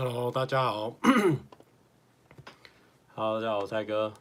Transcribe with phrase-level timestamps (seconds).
[0.00, 0.94] Hello，大家好。
[3.16, 4.14] Hello，大家好，我蔡哥。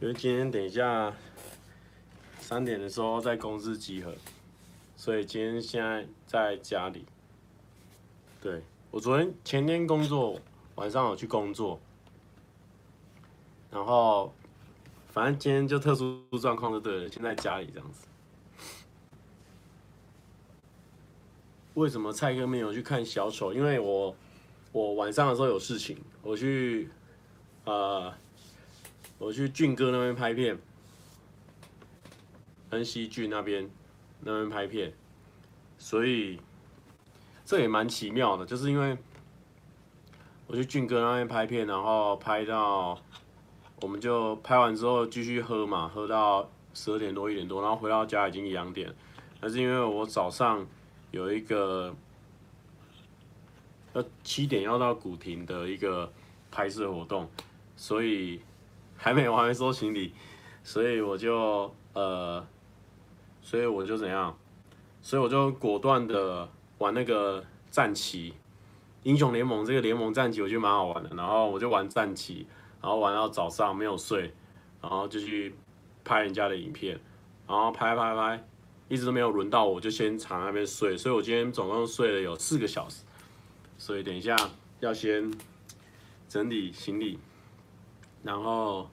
[0.00, 1.12] 因为今天等一下
[2.40, 4.14] 三点的时候在公司集合，
[4.96, 7.04] 所以今天现在在家里。
[8.40, 10.40] 对，我昨天前天工作，
[10.78, 11.80] 晚上有去工作，
[13.70, 14.32] 然后
[15.08, 18.06] 反正今天就特殊状况就对了，先在家里这样子。
[21.74, 23.52] 为什么蔡哥没有去看小丑？
[23.52, 24.14] 因为我
[24.72, 26.88] 我晚上的时候有事情，我去
[27.64, 28.12] 呃。
[29.20, 30.56] 我去俊哥那边拍片，
[32.70, 33.68] 恩熙俊那边
[34.20, 34.92] 那边拍片，
[35.76, 36.38] 所以
[37.44, 38.96] 这也蛮奇妙的，就是因为
[40.48, 42.98] 我去俊哥那边拍片，然后拍到
[43.80, 48.92] 我们就拍完之后继续喝嘛，喝到十二点多一点多，然后回到家已经两点，
[49.40, 50.66] 但是因为我早上
[51.12, 51.94] 有一个
[53.92, 56.12] 要七点要到古亭的一个
[56.50, 57.30] 拍摄活动，
[57.76, 58.40] 所以。
[59.00, 60.12] 还没，我还没收行李，
[60.64, 62.44] 所以我就呃，
[63.40, 64.36] 所以我就怎样，
[65.00, 68.34] 所以我就果断的玩那个战棋，
[69.04, 72.46] 英雄联盟这个联盟战棋我觉得蛮好玩的，然后我就玩战棋，
[72.80, 74.32] 然后玩到早上没有睡，
[74.80, 75.54] 然后就去
[76.04, 76.98] 拍人家的影片，
[77.46, 78.44] 然后拍拍拍，
[78.88, 83.02] 一直都没有轮到我，就先躺那边睡，所以我今天总共睡了有四个小时，
[83.78, 84.36] 所以等一下
[84.80, 85.32] 要先
[86.28, 87.18] 整理行李。
[88.20, 88.90] 然后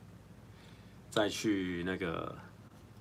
[1.09, 2.33] 再去那个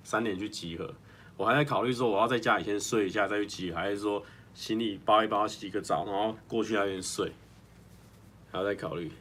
[0.03, 0.91] 三点去集合，
[1.37, 4.21] 我还在考虑说我要在家里先睡一下再去集合，还是说
[4.55, 7.31] 行李包一包洗个澡，然后过去那边睡，
[8.51, 9.11] 还要再考虑。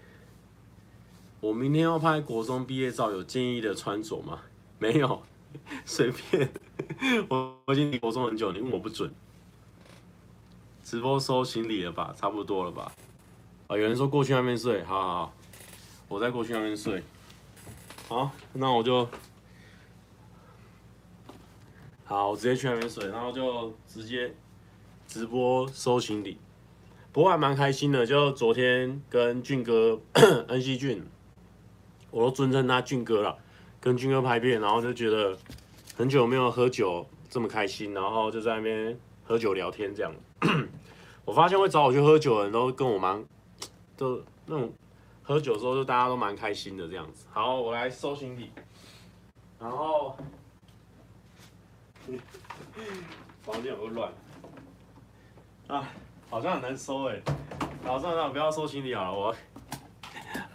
[1.41, 4.41] 我明天要拍国中毕业照，有建议的穿着吗？
[4.79, 5.23] 没有，
[5.85, 6.51] 随便。
[7.29, 9.13] 我我已经离国中很久，你问我不准。
[10.83, 12.15] 直播收行李了吧？
[12.17, 12.93] 差不多了吧？
[13.67, 15.35] 啊，有人说过去那边睡，好好好。
[16.07, 17.03] 我再过去那边睡，
[18.09, 19.09] 好，那我就，
[22.05, 24.33] 好，我直接去那边睡，然后就直接
[25.15, 26.39] 直播收行李，
[27.13, 28.05] 不过还蛮开心的。
[28.05, 30.01] 就昨天跟俊哥
[30.49, 31.07] 恩熙俊，
[32.11, 33.39] 我都尊称他俊哥了，
[33.81, 35.39] 跟俊哥拍片，然后就觉得
[35.97, 40.13] 很久没有喝酒这么开心，然后就在那边喝酒聊天这样。
[41.25, 43.25] 我发现会找我去喝酒的人都跟我蛮，
[43.97, 44.73] 都那种。
[45.23, 47.29] 喝酒的时候就大家都蛮开心的这样子。
[47.31, 48.51] 好，我来收行李，
[49.61, 50.17] 然后
[53.43, 54.13] 房间有个乱
[55.67, 55.89] 啊，
[56.31, 57.21] 好像很难收哎。
[57.85, 59.37] 好，算了算了，不要收行李好了，我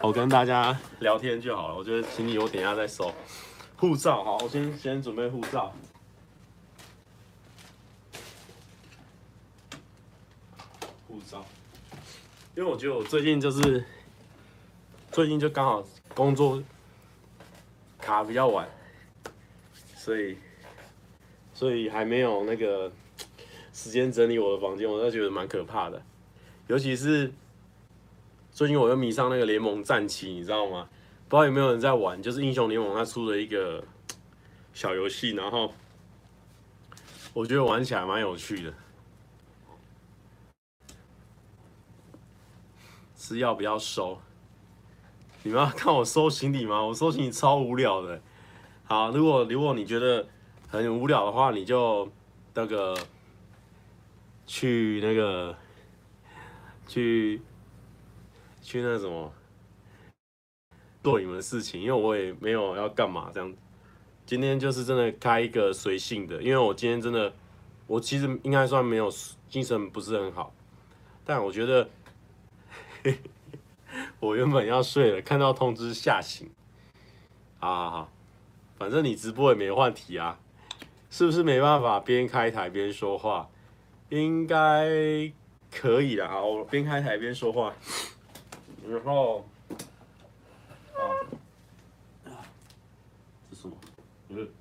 [0.10, 1.76] 我跟大家聊天就好了。
[1.76, 3.14] 我觉得行李我等一下再收。
[3.78, 5.74] 护照好，我先先准备护照。
[11.08, 11.46] 护照，
[12.56, 13.86] 因为我觉得我最近就是。
[15.12, 15.84] 最近就刚好
[16.14, 16.62] 工作
[17.98, 18.70] 卡比较晚，
[19.96, 20.38] 所以
[21.52, 22.90] 所以还没有那个
[23.82, 26.02] 时间整理我的房间，我都觉得蛮可怕的。
[26.68, 27.32] 尤其是
[28.52, 30.90] 最近我又迷上那个联盟战旗，你知道吗？
[31.30, 33.82] 不知道有没有人在玩，就是英雄联盟它出了一个
[34.74, 35.74] 小游戏，然后
[37.34, 38.74] 我觉得玩起来蛮有趣的。
[43.16, 44.20] 吃药不要收。
[45.44, 46.84] 你们要看我收行李吗？
[46.84, 48.22] 我收行李超无聊的。
[48.84, 50.28] 好，如果如果你觉得
[50.68, 52.12] 很无聊的话，你就
[52.54, 52.94] 那个
[54.50, 55.56] 去那个
[56.88, 57.40] 去
[58.64, 59.32] 去那什么
[61.04, 63.54] 做你们的事情，因为我也没有要干嘛这样。
[64.26, 67.32] 今天就是真的开一个随性的，因为我今天真的
[67.86, 69.08] 我其实应该算没有
[69.48, 70.52] 精神不是很好，
[71.24, 71.88] 但我觉得。
[74.20, 76.50] 我原本要睡了，看到通知吓醒。
[77.60, 78.12] 好好好，
[78.78, 80.40] 反正你直播也没换题啊，
[81.10, 83.48] 是不是没办法边开台边说话？
[84.10, 84.88] 应该
[85.72, 86.28] 可以的。
[86.28, 87.74] 好，我边开台边说话，
[88.88, 89.48] 然后，
[90.94, 91.00] 啊，
[93.50, 93.76] 这是什么？
[94.28, 94.52] 不是，不知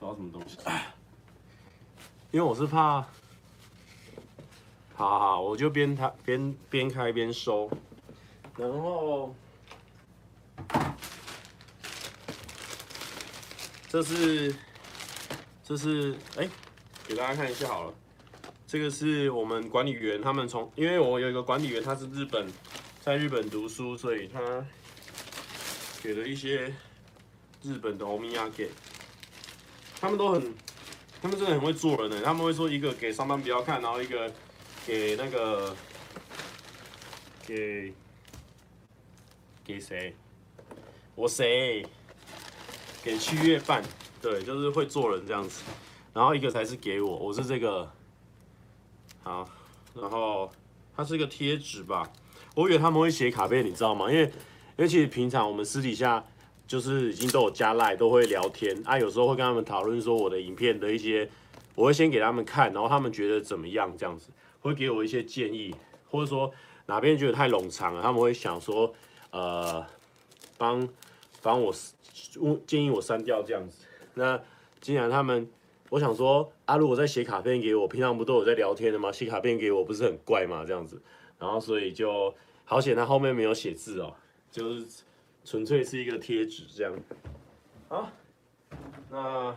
[0.00, 0.56] 道什么东西。
[2.30, 3.00] 因为我是怕，
[4.94, 7.70] 好好好，我就边开边边开边收。
[8.56, 9.34] 然后，
[13.88, 14.54] 这是，
[15.64, 16.48] 这是，哎，
[17.06, 17.94] 给大家看一下好了。
[18.68, 22.46] 这个是我们管理员他们从，因为我有一个管理员，他是日本
[23.00, 24.38] 在日本读书，所以他
[26.02, 26.70] 给了一些
[27.62, 28.68] 日本的欧米亚给，
[29.98, 30.54] 他们都很，
[31.22, 32.20] 他们真的很会做人呢。
[32.22, 34.30] 他们会说一个给上班不要看，然后一个
[34.86, 35.74] 给那个
[37.46, 37.94] 给
[39.64, 40.14] 给谁？
[41.14, 41.86] 我谁？
[43.02, 43.82] 给七月半，
[44.20, 45.62] 对，就是会做人这样子。
[46.12, 47.90] 然后一个才是给我，我是这个，
[49.28, 49.46] 好，
[49.94, 50.50] 然后
[50.96, 52.10] 它是一个贴纸吧。
[52.54, 54.10] 我以为他们会写卡片，你知道吗？
[54.10, 54.30] 因为，因
[54.78, 56.24] 为其实平常我们私底下
[56.66, 58.98] 就是已经都有加赖，都会聊天啊。
[58.98, 61.28] 有时候会跟他们讨论说我的影片的一些，
[61.74, 64.30] 我会先给他们看，然后他们觉得怎么样这样子，
[64.60, 65.74] 会给我一些建议，
[66.10, 66.50] 或者说
[66.86, 68.94] 哪边觉得太冗长了，他们会想说，
[69.30, 69.84] 呃，
[70.56, 70.88] 帮
[71.42, 71.74] 帮我
[72.66, 73.84] 建议我删掉这样子。
[74.14, 74.40] 那
[74.80, 75.46] 既然他们，
[75.90, 79.10] 我想说啊，如果在写卡片给我，平常不都有在聊天的吗？
[79.12, 80.64] 写卡片给我不是很怪吗？
[80.66, 81.00] 这样子，
[81.38, 82.34] 然后所以就。
[82.70, 84.14] 好险，他后面没有写字哦，
[84.50, 84.86] 就是
[85.42, 86.92] 纯粹是一个贴纸这样。
[87.88, 88.10] 好，
[89.08, 89.56] 那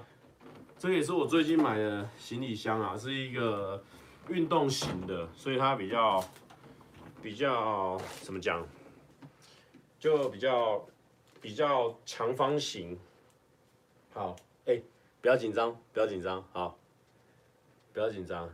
[0.78, 3.84] 这个也是我最近买的行李箱啊，是一个
[4.30, 6.24] 运动型的，所以它比较
[7.22, 8.66] 比较怎么讲，
[10.00, 10.88] 就比较
[11.42, 12.98] 比较长方形。
[14.14, 14.34] 好，
[14.68, 14.82] 哎、
[15.22, 16.78] 不要紧张，不要紧张，好，
[17.94, 18.54] 不要紧张。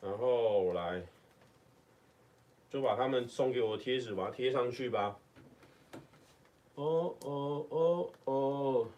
[0.00, 1.06] 然后我来。
[2.68, 5.16] 就把他们送给我的贴纸，把它贴上去吧。
[6.74, 8.88] 哦哦哦哦，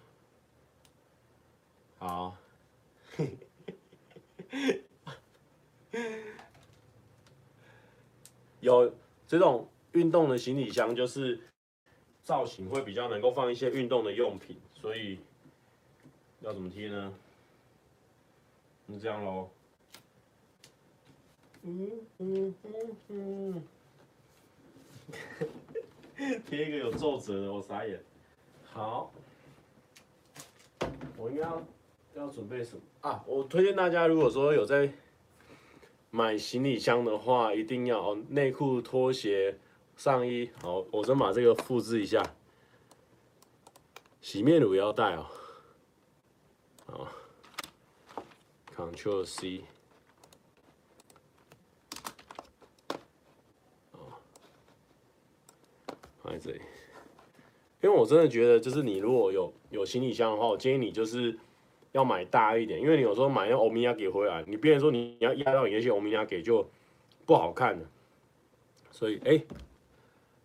[1.99, 2.37] 好。
[8.61, 8.93] 有
[9.29, 11.38] 这种运动的行李箱，就是
[12.25, 15.21] 造型会比较能够放一些运动的用品，所以
[16.40, 17.12] 要怎么贴呢？
[18.87, 19.50] 那这样喽。
[21.62, 23.62] 嗯嗯嗯嗯，
[26.46, 28.00] 贴一个有皱褶的，我傻眼。
[28.64, 29.12] 好，
[31.17, 31.62] 我应该要
[32.14, 33.23] 要准备什么啊？
[33.26, 34.93] 我推荐大家，如果说有在
[36.11, 39.58] 买行李箱的话，一定要哦，内裤、拖鞋、
[39.96, 40.50] 上衣。
[40.62, 42.23] 好，我先把这个复制一下。
[44.23, 45.26] 洗面乳要带哦。
[46.90, 47.06] 好
[48.75, 49.62] ，Ctrl C。
[53.93, 53.99] 哦，
[56.23, 56.61] 放在这里，
[57.82, 61.38] 因为我真的觉得，就是你如果有有行李箱的话，我建议你就是
[61.93, 66.67] 要买大一点，因为你有时候买那欧米亚给回来，你别人说你要压到你那些欧米亚给就
[67.26, 67.87] 不好看了。
[68.90, 69.44] 所以，哎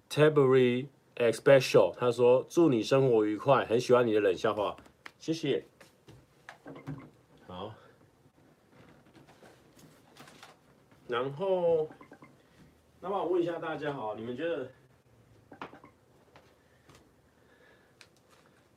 [0.09, 4.75] ，Tabry Special 他说祝你生活愉快，很喜欢你的冷笑话，
[5.19, 5.65] 谢谢。
[7.47, 7.73] 好，
[11.07, 11.89] 然后，
[12.99, 14.69] 那么我问一下大家，好，你们觉得？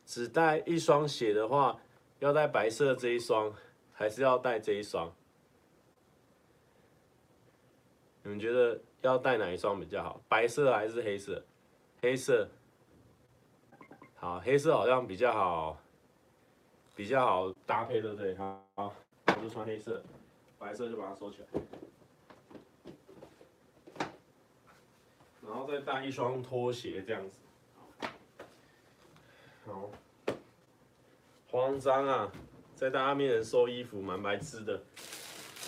[0.05, 1.79] 只带一双鞋的话，
[2.21, 3.53] 要带白色这一双，
[3.93, 5.15] 还是要带这一双？
[8.23, 10.21] 你们觉得要带哪一双比较好？
[10.27, 11.45] 白色还是黑色？
[12.01, 12.49] 黑色。
[14.15, 15.79] 好，黑色好像比较好，
[16.97, 18.35] 比较好搭配，对不对？
[18.35, 20.03] 好，我就穿黑色，
[20.59, 21.47] 白色就把它收起来，
[25.47, 27.39] 然后再带一双拖鞋这样子。
[29.67, 29.91] 好。
[31.49, 32.31] 慌张啊，
[32.75, 34.83] 在大家面前收衣服，蛮白痴的。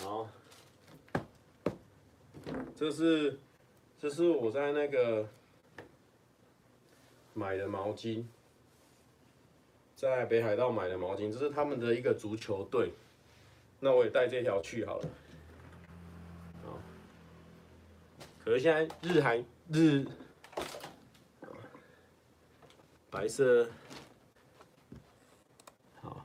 [0.03, 0.29] 好，
[2.75, 3.39] 这是
[3.97, 5.27] 这是我在那个
[7.33, 8.25] 买的毛巾，
[9.99, 12.93] 在北海道买的毛巾，这是他们的一个足球队。
[13.81, 15.09] 那我也带这条去好了。
[16.65, 16.79] 好，
[18.45, 20.07] 可是现在日韩日
[23.11, 23.69] 白色。
[26.01, 26.23] 好，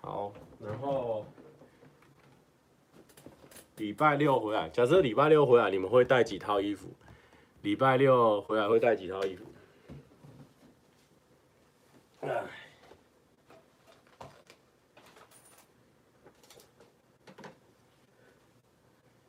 [0.00, 1.26] 好，然后
[3.76, 6.88] 礼拜六回来，假设礼拜六回来，你们会带几套衣服？
[7.62, 9.44] 礼拜六回来会带几套衣服？
[12.20, 12.42] 哎，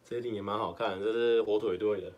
[0.06, 2.14] 这顶也蛮好看，这是火腿队的。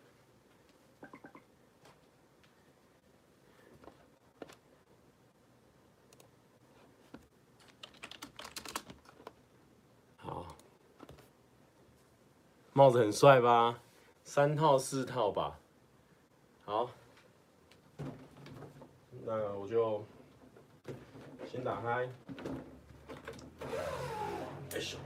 [12.79, 13.77] 帽子很帅吧？
[14.23, 15.59] 三套四套吧。
[16.63, 16.89] 好，
[19.25, 20.01] 那我就
[21.45, 22.07] 先打开。
[24.71, 24.97] 哎呦，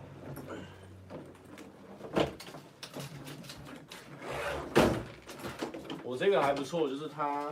[6.03, 7.51] 我这个还不错，就是它，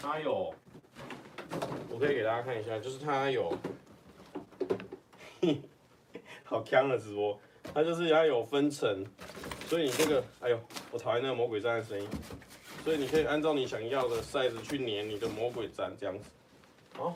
[0.00, 0.54] 它有，
[1.88, 3.50] 我可以给大家看一下，就是它有，
[6.44, 7.36] 好锵的直播，
[7.74, 9.04] 它就是它有分层，
[9.66, 10.60] 所以你这个，哎呦，
[10.90, 12.08] 我讨厌那个魔鬼毡的声音。
[12.82, 16.30] 所以你可以按照你想要的 size 去粘你的魔鬼毡，这样子。
[16.96, 17.14] 好，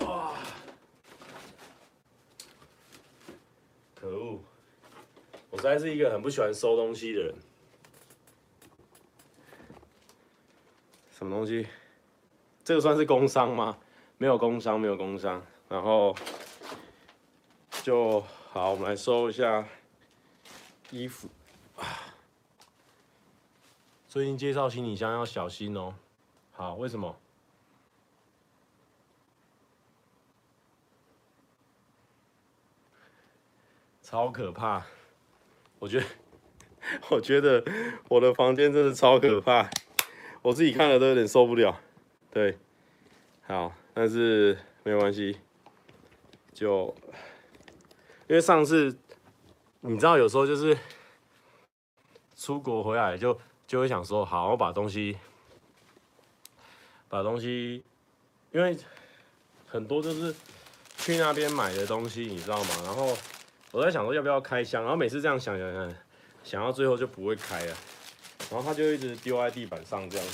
[0.00, 0.34] 哇，
[3.94, 4.40] 可恶！
[5.50, 7.34] 我实在是一个很不喜欢收东西的人。
[11.16, 11.68] 什么东西？
[12.64, 13.78] 这个算是工伤吗？
[14.18, 15.40] 没有工伤，没有工伤。
[15.68, 16.12] 然后
[17.84, 18.22] 就
[18.54, 19.66] 好，我们来收一下
[20.90, 21.26] 衣服。
[24.06, 25.94] 最近介绍行李箱要小心哦。
[26.50, 27.16] 好，为什么？
[34.02, 34.84] 超可怕！
[35.78, 36.06] 我觉得，
[37.08, 37.64] 我觉得
[38.10, 39.70] 我的房间真的超可怕，
[40.42, 41.80] 我自己看了都有点受不了。
[42.30, 42.58] 对，
[43.46, 45.40] 好，但是没有关系，
[46.52, 46.94] 就
[48.28, 48.96] 因为上次
[49.80, 50.76] 你知道，有时候就是
[52.36, 53.38] 出国回来就。
[53.64, 55.16] 就会想说，好，我把东西，
[57.08, 57.82] 把东西，
[58.50, 58.76] 因为
[59.66, 60.34] 很多就是
[60.98, 62.68] 去那边买的东西，你知道吗？
[62.84, 63.16] 然后
[63.70, 65.94] 我在想说要不要开箱，然后每次这样想想想，
[66.44, 67.74] 想到最后就不会开了，
[68.50, 70.26] 然后他就一直丢在地板上这样。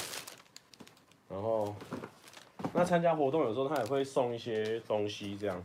[1.29, 1.77] 然后
[2.73, 5.63] 那参加活动有时候他也会送一些东西，这样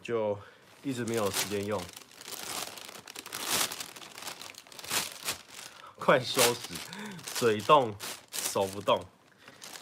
[0.00, 0.38] 就
[0.88, 1.78] 一直没有时间用。
[6.00, 6.72] 快收拾，
[7.34, 7.94] 嘴动
[8.32, 8.98] 手不动，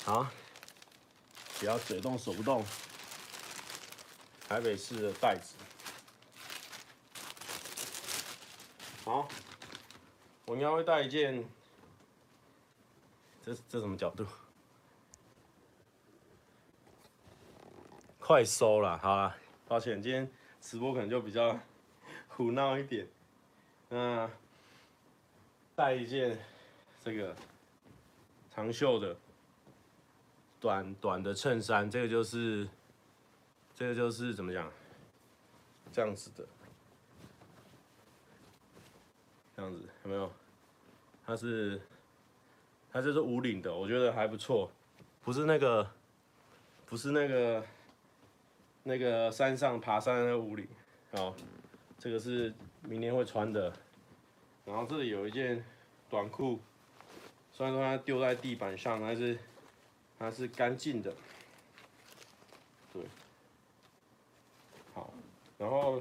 [0.04, 0.26] 好，
[1.60, 2.66] 不要嘴动手不动。
[4.48, 5.54] 台北市的袋子，
[9.04, 9.28] 好，
[10.46, 11.48] 我应该会带一件，
[13.44, 14.26] 这这什么角度？
[18.18, 19.36] 快收了，好了，
[19.68, 20.28] 抱歉，今天
[20.66, 21.56] 直播可能就比较
[22.26, 23.06] 胡闹一点，
[23.90, 24.28] 嗯。
[25.76, 26.38] 带一件
[27.04, 27.36] 这个
[28.50, 29.14] 长袖的
[30.58, 32.66] 短短的衬衫，这个就是
[33.74, 34.72] 这个就是怎么讲？
[35.92, 36.46] 这样子的，
[39.54, 40.32] 这样子有没有？
[41.26, 41.78] 它是
[42.90, 44.70] 它这是无领的，我觉得还不错，
[45.22, 45.86] 不是那个
[46.86, 47.62] 不是那个
[48.88, 50.64] 那个山上爬山的那个无领，
[51.10, 51.34] 好，
[51.98, 53.72] 这个是明年会穿的。
[54.64, 55.64] 然后这里有一件
[56.08, 56.60] 短裤，
[57.52, 59.36] 虽然说它丢在地板上，但是
[60.16, 61.12] 它是干净的。
[62.92, 63.02] 对，
[64.94, 65.12] 好。
[65.58, 66.00] 然后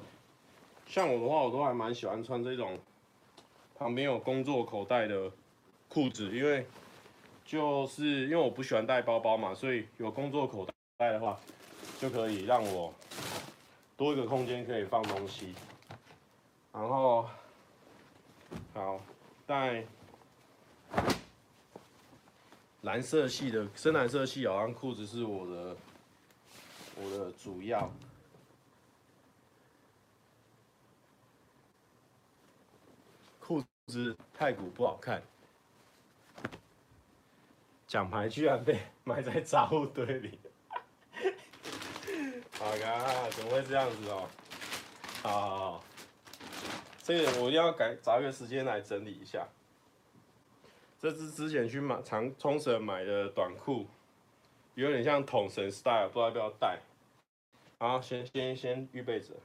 [0.86, 2.78] 像我的话，我都还蛮喜欢穿这种
[3.76, 5.32] 旁边有工作口袋的
[5.90, 6.68] 裤子，因为
[7.44, 11.40] 就是因为我不喜欢带包包嘛，所以有工作口袋的话，
[12.00, 12.94] 就可以让我
[13.98, 15.54] 多一个空间可以放东西。
[16.72, 17.28] 然后。
[18.74, 19.02] 好，
[19.46, 19.84] 带
[22.82, 25.76] 蓝色系的深蓝色系好像裤子是我的
[26.96, 27.92] 我的主要。
[33.40, 35.22] 裤子太鼓不好看，
[37.88, 40.40] 奖牌居然被 埋在杂物堆里。
[42.58, 44.28] 好噶，怎么会这样子哦？
[45.22, 45.84] 好好好。
[47.04, 49.48] 这个我一定要改，找一个时间来整理一下。
[50.98, 53.86] 这是之前去买长冲绳买的短裤，
[54.74, 56.80] 有点像桶绳 style，不知道要不要带。
[57.78, 59.36] 好先先先预备着。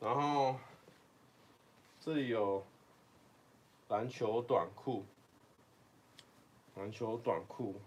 [0.00, 0.56] 然后
[2.00, 2.66] 这里有
[3.88, 5.04] 篮球短裤，
[6.74, 7.80] 篮球短裤。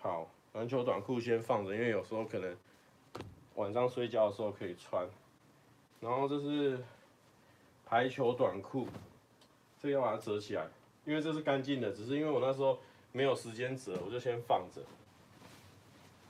[0.00, 2.56] 好，篮球短裤先放着，因为有时候可能
[3.54, 5.06] 晚上睡觉的时候可以穿。
[6.00, 6.82] 然后这是。
[7.86, 8.88] 排球短裤，
[9.78, 10.66] 这个要把它折起来，
[11.04, 12.78] 因为这是干净的，只是因为我那时候
[13.12, 14.80] 没有时间折，我就先放着。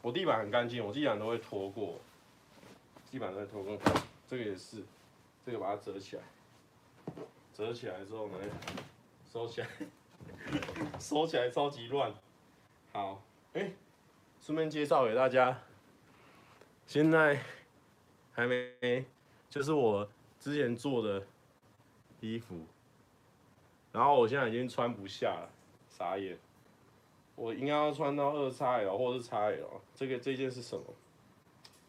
[0.03, 2.01] 我地板很干净，我地板都会拖过，
[3.09, 3.79] 地板都会拖过。
[4.27, 4.83] 这个也是，
[5.47, 6.23] 这个把它折起来，
[7.55, 8.35] 折起来之后呢，
[9.33, 9.69] 收起来，
[10.99, 12.13] 收起来超级乱。
[12.93, 13.23] 好，
[13.55, 13.71] 哎，
[14.45, 15.59] 顺便介绍给大家，
[16.87, 17.41] 现在
[18.31, 19.03] 还没，
[19.49, 20.07] 就是我
[20.39, 21.25] 之前做的。
[22.21, 22.59] 衣服，
[23.93, 25.51] 然后我现在已经穿不下了，
[25.89, 26.39] 傻眼。
[27.35, 29.81] 我应该要穿到二 XL 或是 XL。
[29.95, 30.85] 这个这件是什么？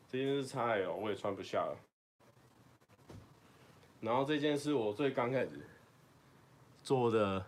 [0.10, 1.78] 这件是 XL，我也穿不下了。
[4.02, 5.52] 然后这件是我最刚开始
[6.84, 7.46] 做的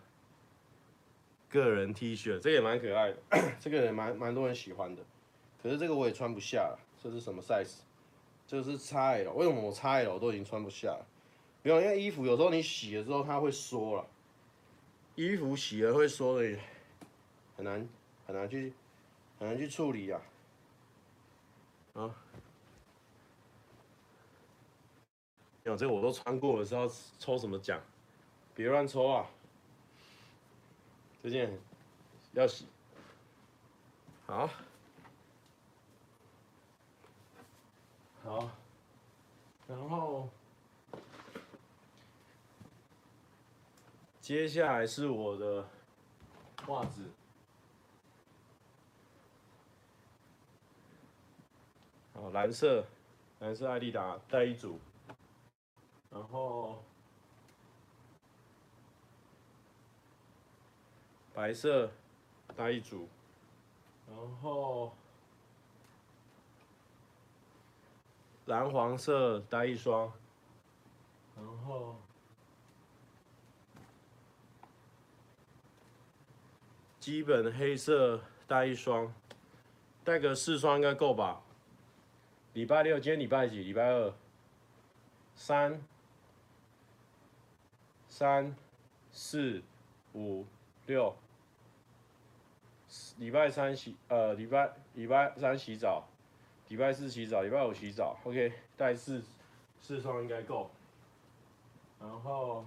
[1.48, 3.18] 个人 T 恤，这个也蛮可爱的，
[3.58, 5.02] 这个也蛮蛮多人喜欢的。
[5.62, 7.78] 可是这个我也穿不下了，这是什么 size？
[8.46, 11.06] 这个是 XL，为什么我 XL 都已经穿不下了？
[11.62, 14.06] 没有，因为衣服有时候你洗了之后它会缩了，
[15.16, 16.58] 衣服洗了会缩的，
[17.56, 17.88] 很难
[18.26, 18.72] 很难去
[19.38, 20.20] 很难去处理啊。
[21.94, 22.14] 啊，
[25.64, 26.88] 有这个我都穿过了，是要
[27.18, 27.80] 抽什么奖？
[28.54, 29.28] 别乱抽啊！
[31.22, 31.58] 这件
[32.32, 32.66] 要洗，
[34.26, 34.48] 好，
[38.22, 38.50] 好，
[39.66, 40.28] 然后
[44.20, 45.68] 接下来是我的
[46.68, 47.02] 袜子。
[52.14, 52.84] 哦，蓝色，
[53.38, 54.78] 蓝色艾迪达带一组，
[56.10, 56.82] 然后
[61.38, 61.88] 白色
[62.56, 63.08] 搭一组，
[64.08, 64.92] 然后
[68.46, 70.12] 蓝黄色搭一双，
[71.36, 71.94] 然后
[76.98, 79.14] 基本黑色带一双，
[80.02, 81.40] 带个四双应该够吧？
[82.54, 83.62] 礼拜六，今天礼拜几？
[83.62, 84.12] 礼拜二，
[85.36, 85.80] 三、
[88.08, 88.56] 三、
[89.12, 89.62] 四、
[90.14, 90.44] 五、
[90.86, 91.16] 六。
[93.18, 96.04] 礼拜三洗，呃，礼拜礼拜三洗澡，
[96.68, 98.16] 礼拜四洗澡，礼拜五洗澡。
[98.24, 99.22] OK，带四
[99.80, 100.70] 四双应该够。
[102.00, 102.64] 然后，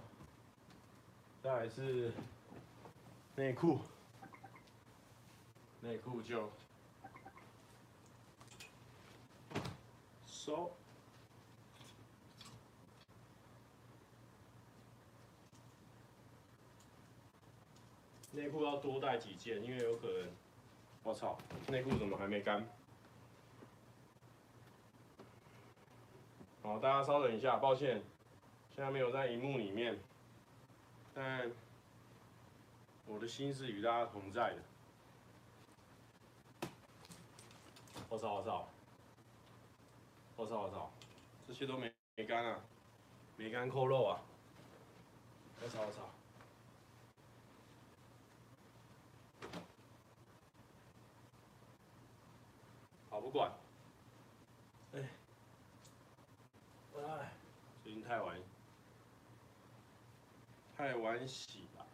[1.42, 2.12] 再来是
[3.36, 3.80] 内裤，
[5.80, 6.50] 内裤就。
[10.28, 10.70] 收，
[18.32, 20.30] 内裤要多带几件，因为有可能，
[21.04, 22.66] 我操，内裤怎么还没干？
[26.62, 28.02] 好，大家稍等一下，抱歉，
[28.76, 30.00] 现在没有在荧幕里面，
[31.14, 31.52] 但
[33.06, 36.70] 我的心是与大家同在的。
[38.10, 38.68] 我操，我操。
[40.38, 40.90] 我操我操，
[41.48, 42.60] 这些都没没干啊，
[43.38, 44.22] 没干扣肉啊！
[45.62, 46.10] 我操我操！
[53.22, 53.50] 不管，
[54.94, 55.00] 哎，
[56.98, 57.32] 哎，
[57.84, 58.38] 最近太晚，
[60.76, 61.86] 太晚洗了，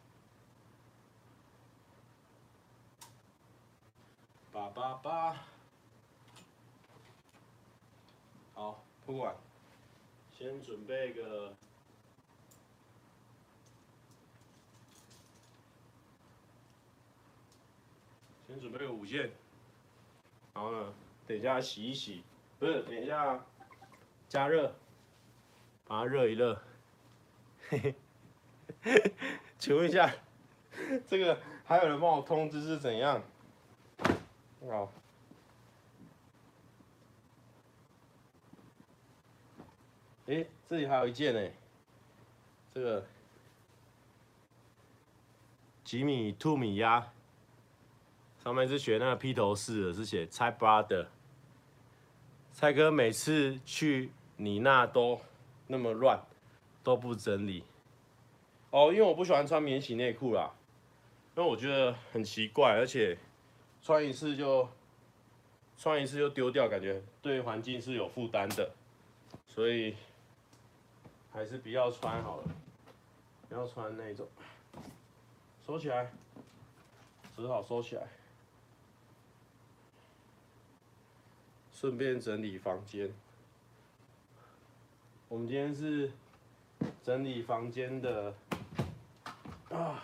[4.51, 5.45] 八八八。
[8.55, 9.35] 好，不管，
[10.35, 11.53] 先准备个，
[18.47, 19.31] 先准备个五件，
[20.55, 20.93] 然后呢，
[21.27, 22.23] 等一下洗一洗，
[22.57, 23.45] 不是，等一下
[24.29, 24.73] 加热，
[25.85, 26.57] 把它热一热。
[27.67, 27.93] 嘿
[28.81, 29.13] 嘿，
[29.59, 30.09] 请问一下，
[31.05, 33.21] 这个还有人帮我通知是怎样？
[34.69, 34.89] 好。
[40.27, 41.51] 哎、欸，这里还有一件呢，
[42.73, 43.05] 这个
[45.83, 47.11] 吉米兔米鸭，
[48.41, 51.07] 上面是学那个披头士的，是写蔡 brother。
[52.59, 55.21] 蔡哥每次去你那都
[55.67, 56.19] 那么乱，
[56.83, 57.63] 都不整理。
[58.71, 60.51] 哦，因为我不喜欢穿免洗内裤啦，
[61.35, 63.15] 因为我觉得很奇怪，而且
[63.83, 64.67] 穿一次就
[65.77, 68.71] 穿一次就丢掉，感觉对环境是有负担的，
[69.45, 69.95] 所以。
[71.31, 72.43] 还是不要穿好了，
[73.47, 74.27] 不要穿那种，
[75.63, 76.11] 收起来，
[77.35, 78.07] 只好收起来。
[81.79, 83.13] 顺便整理房间。
[85.29, 86.11] 我们今天是
[87.03, 88.33] 整理房间的
[89.69, 90.01] 啊，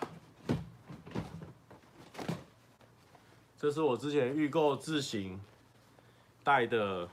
[3.58, 5.40] 这是我之前预购自行
[6.44, 7.08] 带的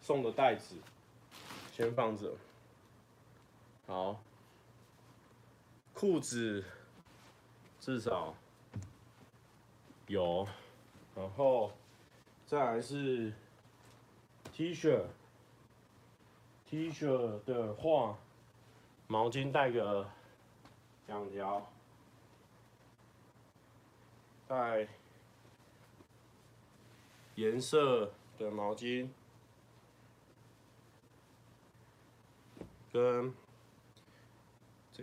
[0.00, 0.74] 送的袋子，
[1.70, 2.34] 先放着。
[3.86, 4.20] 好，
[5.94, 6.64] 裤子
[7.78, 8.34] 至少
[10.08, 10.44] 有，
[11.14, 11.70] 然后
[12.44, 13.32] 再来是
[14.52, 15.02] T 恤
[16.66, 18.18] ，T 恤的话，
[19.06, 20.08] 毛巾带个
[21.06, 21.72] 两条，
[24.46, 24.86] 带
[27.36, 29.08] 颜色的毛巾
[32.92, 33.34] 跟
[34.92, 35.02] 这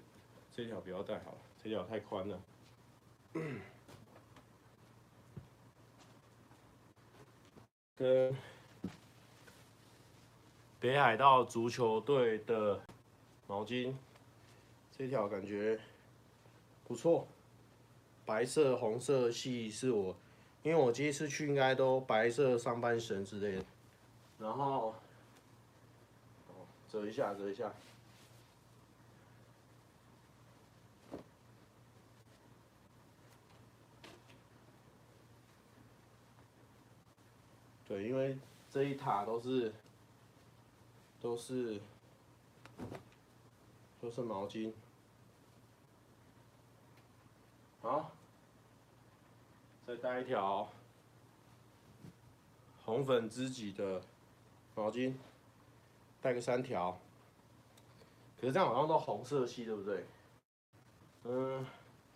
[0.52, 2.40] 这条不要带好了，这条太宽了。
[7.96, 8.34] 跟
[10.80, 12.80] 北海道足球队的
[13.48, 13.94] 毛巾，
[14.98, 15.78] 这条感觉
[16.88, 17.28] 不错，
[18.26, 20.16] 白色、红色系是我，
[20.64, 23.66] 因为我第一次去应该都白色上半身之类的，
[24.40, 24.96] 然后，
[26.88, 27.74] 折一下，折一下。
[37.86, 38.38] 对，因为
[38.72, 39.74] 这一塔都是
[41.22, 41.80] 都是
[44.00, 44.74] 都是毛巾。
[47.82, 48.12] 好，
[49.88, 50.68] 再带一条
[52.84, 54.02] 红粉知己的
[54.76, 55.14] 毛巾，
[56.22, 56.98] 带个三条。
[58.40, 60.06] 可是这样好像都红色系，对不对？
[61.24, 61.66] 嗯，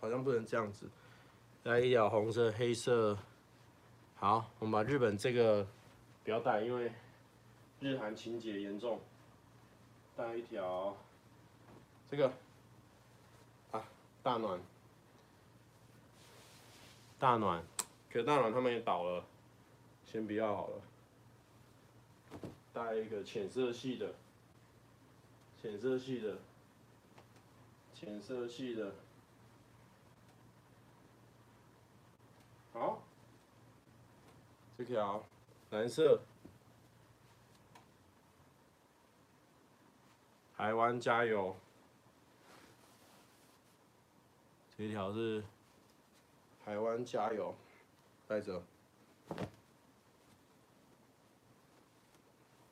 [0.00, 0.88] 好像不能这样子，
[1.62, 3.16] 带一条红色、黑色。
[4.14, 5.66] 好，我们把日本这个
[6.24, 6.90] 不要带，因为
[7.84, 8.98] 日韩情节严重。
[10.16, 10.96] 带一条
[12.10, 12.32] 这个
[13.72, 13.84] 啊，
[14.22, 14.58] 大暖，
[17.18, 17.62] 大暖，
[18.10, 19.22] 可大暖他们也倒了，
[20.06, 20.80] 先不要好了。
[22.72, 24.14] 带一个浅色系的，
[25.60, 26.38] 浅色系的，
[27.92, 28.94] 浅色系的，
[32.72, 33.02] 好。
[34.78, 35.24] 这条
[35.70, 36.20] 蓝色，
[40.64, 41.54] 台湾加油。
[44.74, 45.44] 这一条是
[46.64, 47.54] 台湾加油，
[48.26, 48.62] 带着。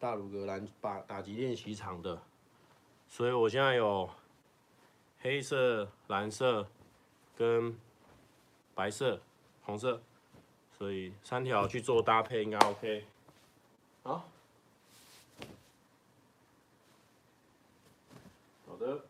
[0.00, 2.22] 大鲁格篮打打击练习场的，
[3.10, 4.08] 所以我现在有
[5.20, 6.66] 黑色、蓝色
[7.36, 7.78] 跟
[8.74, 9.20] 白色、
[9.64, 10.00] 红色。
[10.78, 13.04] 所以三条去做搭配应该 OK。
[14.02, 14.24] 好，
[18.66, 19.04] 好的。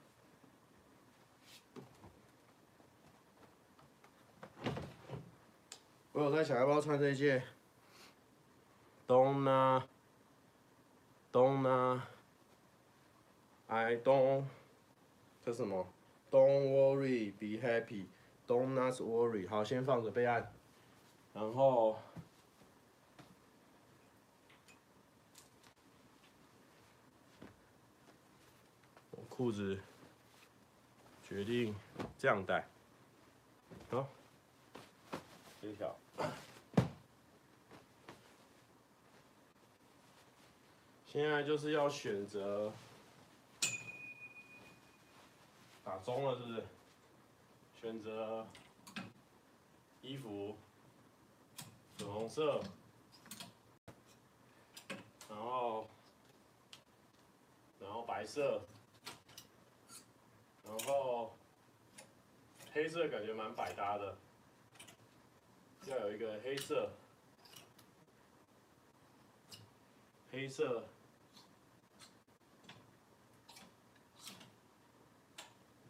[6.13, 7.43] 我有在想要不要穿这件。
[9.07, 9.83] Don't
[11.33, 12.01] don't
[13.67, 14.45] I don't
[15.45, 15.87] 这是什么
[16.31, 18.07] ？Don't worry, be happy.
[18.47, 19.49] Don't not worry。
[19.49, 20.53] 好，先放着备案。
[21.33, 21.99] 然后，
[29.13, 29.81] 我裤子
[31.27, 31.75] 决定
[32.19, 32.69] 这样带，
[33.91, 34.07] 好，
[35.63, 35.97] 这条，
[41.07, 42.73] 现在就是要选择
[45.85, 46.65] 打钟了，是不是？
[47.81, 48.47] 选择
[50.01, 50.57] 衣服。
[51.99, 52.61] 粉红色，
[55.29, 55.87] 然后，
[57.79, 58.61] 然后白色，
[60.65, 61.33] 然后
[62.73, 64.17] 黑色感觉蛮百搭的，
[65.87, 66.91] 要有一个黑色，
[70.31, 70.85] 黑色，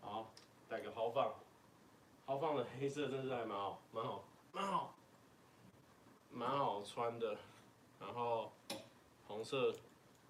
[0.01, 0.31] 好，
[0.69, 1.35] 带个豪放，
[2.27, 4.95] 豪放的黑色真是还蛮好，蛮好，蛮好。
[6.35, 7.37] 蛮好穿的，
[8.01, 8.51] 然后
[9.29, 9.71] 红色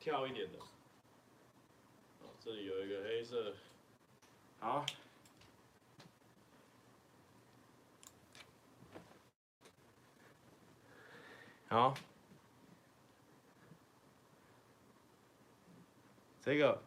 [0.01, 0.59] 跳一点的，
[2.41, 3.55] 这里有一个黑色，
[4.59, 4.85] 好，
[11.73, 11.95] 好，
[16.43, 16.83] 这个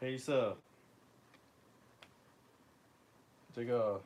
[0.00, 0.58] 黑色，
[3.54, 4.02] 这个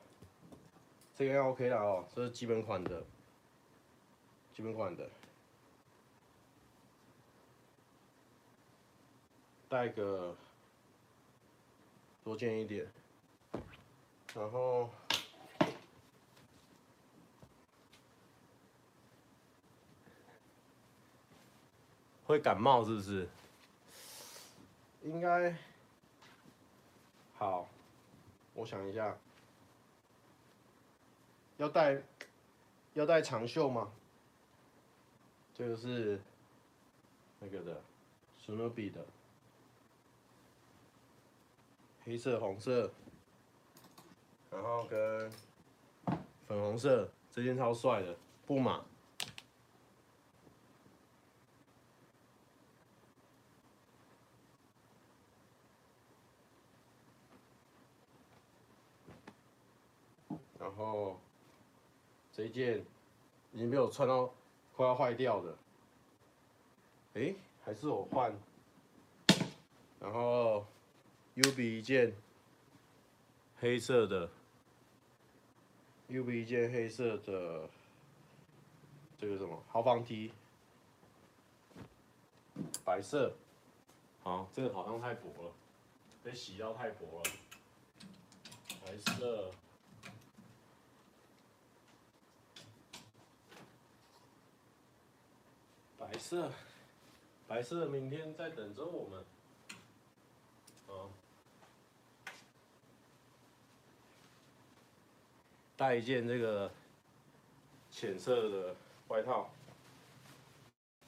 [1.16, 3.02] 这个要 OK 了哦，这是基本款的。
[4.52, 5.08] 基本款的，
[9.66, 10.36] 带个
[12.22, 12.86] 多件一点，
[14.34, 14.90] 然后
[22.30, 23.28] 会感冒是不是？
[25.02, 25.52] 应该
[27.36, 27.68] 好，
[28.54, 29.18] 我想一下，
[31.56, 32.00] 要带
[32.94, 33.90] 要带长袖吗？
[35.52, 36.22] 这个是
[37.40, 37.82] 那个的，
[38.38, 39.04] 史努比的，
[42.04, 42.92] 黑色、红色，
[44.52, 45.28] 然后跟
[46.46, 48.16] 粉红色，这件超帅的，
[48.46, 48.84] 布马，
[60.58, 61.20] 然后
[62.32, 62.84] 这一件
[63.52, 64.32] 已经被我穿到
[64.74, 65.56] 快要坏掉的，
[67.14, 68.32] 哎，还是我换。
[70.00, 70.64] 然后
[71.36, 72.16] UB 一件
[73.58, 74.30] 黑色的
[76.08, 77.68] ，UB 一件黑色的，
[79.18, 80.32] 这个什么豪放 T，
[82.82, 83.36] 白色，
[84.22, 85.52] 好，这个好像太薄了，
[86.22, 87.30] 被洗到太薄了，
[88.86, 89.50] 白色。
[95.98, 96.52] 白色，
[97.48, 99.24] 白色，明天在等着我们。
[105.76, 106.70] 带一件这个
[107.90, 108.76] 浅色的
[109.08, 109.48] 外套，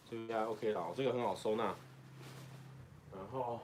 [0.08, 1.76] 这个应该 OK 了，这个很好收纳。
[3.14, 3.60] 然后，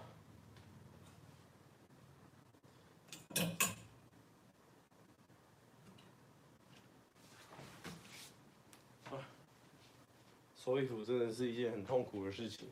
[10.68, 12.68] 收衣服真的是一件很痛苦的事情。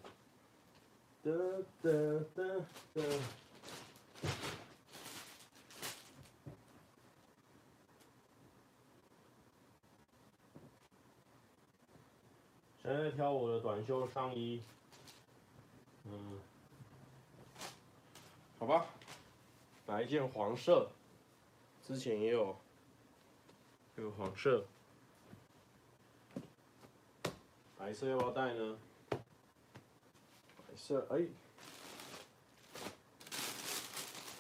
[1.22, 1.32] 哒
[1.80, 1.90] 哒
[2.34, 2.42] 哒
[2.92, 3.02] 哒。
[12.82, 14.60] 现在在挑我的短袖上衣，
[16.04, 16.38] 嗯，
[18.58, 18.84] 好吧，
[19.86, 20.86] 买一件黄色，
[21.82, 22.54] 之前也有，
[23.96, 24.66] 有黄色。
[27.86, 28.76] 白色要不要带呢？
[29.10, 29.20] 白
[30.76, 31.18] 色，哎，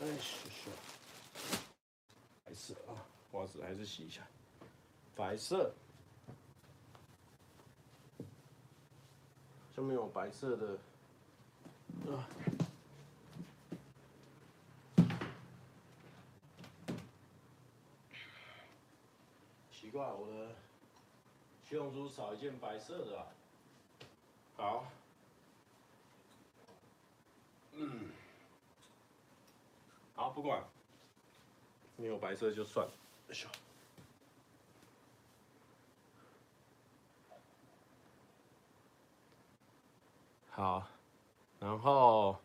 [0.00, 0.68] 哎，是是，
[2.44, 4.20] 白色啊，袜子还是洗一下。
[5.14, 5.72] 白色，
[9.76, 10.76] 上面有白色的，
[12.10, 12.26] 啊，
[19.70, 20.65] 奇怪，我的。
[21.68, 23.26] 七龙珠少一件白色的啊，
[24.56, 24.86] 好，
[27.72, 28.12] 嗯，
[30.14, 30.62] 好，不管，
[31.96, 32.92] 没有白色就算了，
[33.30, 33.48] 哎呦，
[40.50, 40.86] 好，
[41.58, 42.38] 然后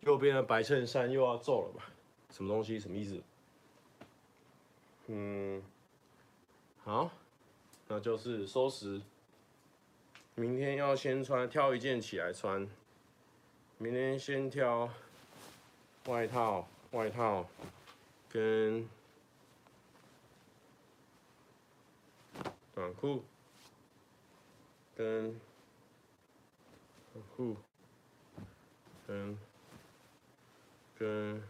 [0.00, 1.86] 右边的白衬衫又要皱了吧？
[2.30, 2.78] 什么东西？
[2.78, 3.22] 什么意思？
[5.06, 5.62] 嗯，
[6.84, 7.10] 好。
[7.88, 9.00] 那就是收拾，
[10.34, 12.68] 明天要先穿，挑一件起来穿。
[13.78, 14.90] 明天先挑
[16.06, 17.46] 外套，外套
[18.28, 18.88] 跟
[22.74, 23.22] 短裤，
[24.96, 25.40] 跟
[27.12, 27.56] 短裤，
[29.06, 29.38] 跟
[30.98, 31.42] 跟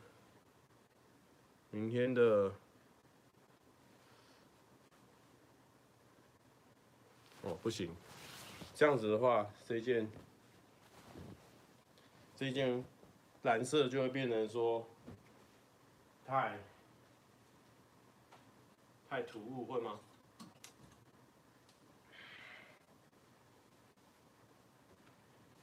[1.71, 2.53] 明天的。
[7.47, 7.95] 哦，不行，
[8.75, 10.11] 这样子的话，这件
[12.35, 12.85] 这件
[13.43, 14.85] 蓝色就会变成说
[16.27, 16.59] 太
[19.09, 20.01] 太突兀，会吗？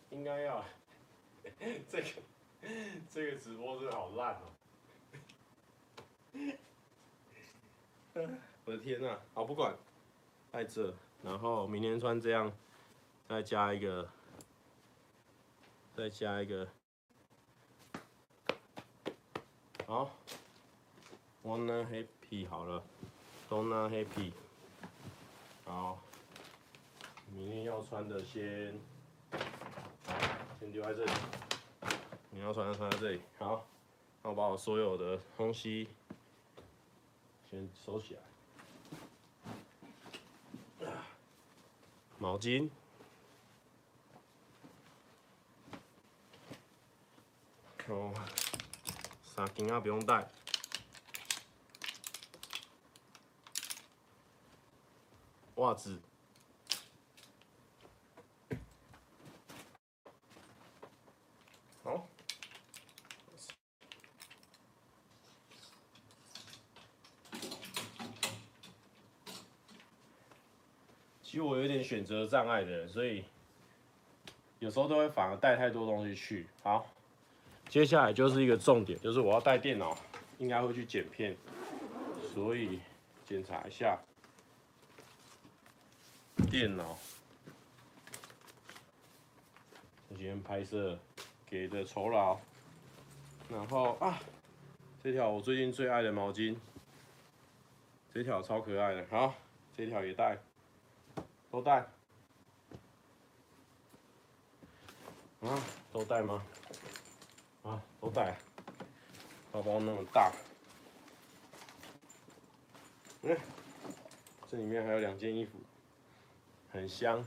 [0.09, 0.63] 应该要。
[1.89, 2.07] 这个
[3.11, 4.53] 这个直播真的好烂哦！
[8.63, 9.75] 我的天呐，好不管，
[10.53, 10.93] 在这。
[11.23, 12.51] 然后明天穿这样，
[13.29, 14.09] 再加一个，
[15.95, 16.67] 再加一个，
[19.87, 20.11] 好
[21.45, 22.83] ，wanna happy 好了
[23.49, 24.33] ，don't happy，
[25.63, 25.97] 好，
[27.33, 28.77] 明天要穿的先，
[30.59, 31.11] 先丢在这里，
[32.31, 33.65] 你要穿的穿在这里，好，
[34.23, 35.87] 那我把我所有的东西
[37.49, 38.32] 先收起来。
[42.19, 42.69] 毛巾，
[47.87, 48.13] 哦，
[49.35, 50.29] 衫件啊不用带，
[55.55, 55.99] 袜子。
[71.21, 73.23] 其实我有点选择障碍的，所以
[74.57, 76.47] 有时候都会反而带太多东西去。
[76.63, 76.87] 好，
[77.69, 79.95] 接下来就是一个重点，就是我要带电脑，
[80.39, 81.37] 应该会去剪片，
[82.33, 82.79] 所以
[83.27, 83.99] 检查一下
[86.49, 86.97] 电脑。
[90.09, 90.97] 今天拍摄
[91.45, 92.39] 给的酬劳，
[93.49, 94.19] 然后啊，
[95.03, 96.55] 这条我最近最爱的毛巾，
[98.11, 99.35] 这条超可爱的，好，
[99.77, 100.39] 这条也带，
[101.53, 101.85] 都带。
[105.41, 106.43] 啊，都带吗？
[107.61, 108.35] 啊，都带。
[109.51, 110.31] 包包那么大，
[113.21, 113.37] 嗯，
[114.49, 115.59] 这里面还有两件衣服，
[116.71, 117.23] 很香。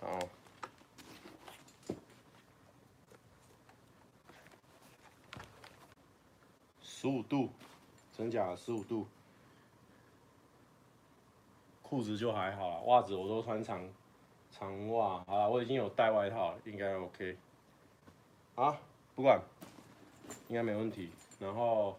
[0.00, 0.18] 好，
[6.80, 7.52] 十五度，
[8.22, 8.54] 真假？
[8.54, 9.04] 十五度。
[11.82, 13.84] 裤子就还好啦，袜子我都穿长
[14.52, 15.24] 长袜。
[15.24, 17.36] 好了，我已经有带外套了，应该 OK。
[18.54, 18.78] 啊，
[19.16, 19.42] 不管，
[20.46, 21.10] 应该没问题。
[21.40, 21.98] 然后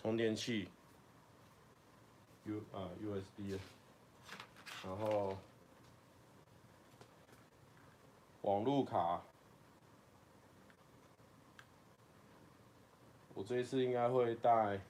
[0.00, 0.70] 充电器
[2.44, 3.60] ，U 啊 USB，
[4.82, 5.36] 然后
[8.40, 9.22] 网路卡。
[13.38, 14.80] 我这一次应该会带，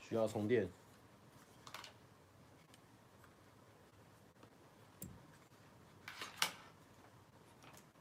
[0.00, 0.68] 需要充电，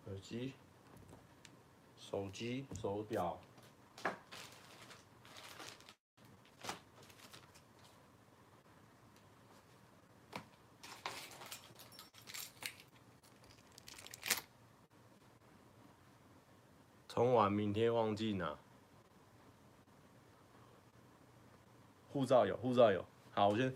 [0.05, 0.53] 耳机、
[1.97, 3.35] 手机、手表。
[17.21, 18.57] 充完明天忘记拿，
[22.11, 23.05] 护照有，护照有。
[23.29, 23.71] 好，我先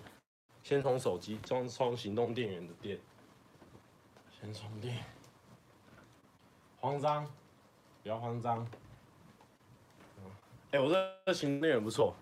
[0.63, 2.99] 先充手机，装充行动电源的电，
[4.31, 4.97] 先充电。
[6.79, 7.23] 慌张，
[8.01, 8.67] 不要慌张。
[10.71, 10.93] 哎、我这
[11.27, 12.15] 个行动电源不错，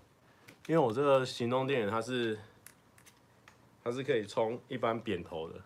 [0.68, 2.38] 因为我这个行动电源它是
[3.82, 5.62] 它是可以充一般扁头的。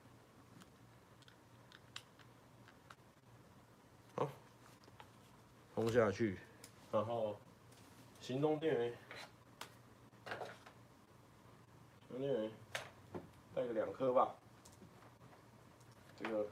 [5.78, 6.36] 充下去，
[6.92, 7.38] 然后
[8.20, 8.98] 行动电源，
[10.26, 12.52] 行动电源
[13.54, 14.34] 带个两颗吧。
[16.16, 16.48] 这个，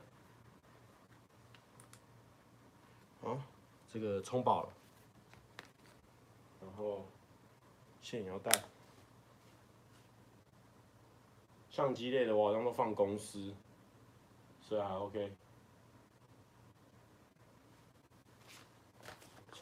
[3.23, 3.43] 啊，
[3.91, 4.69] 这个充饱了，
[6.61, 7.03] 然后
[8.03, 8.51] 线也要带。
[11.71, 13.55] 相机类的我好像都放公司，
[14.61, 15.35] 所以还 OK。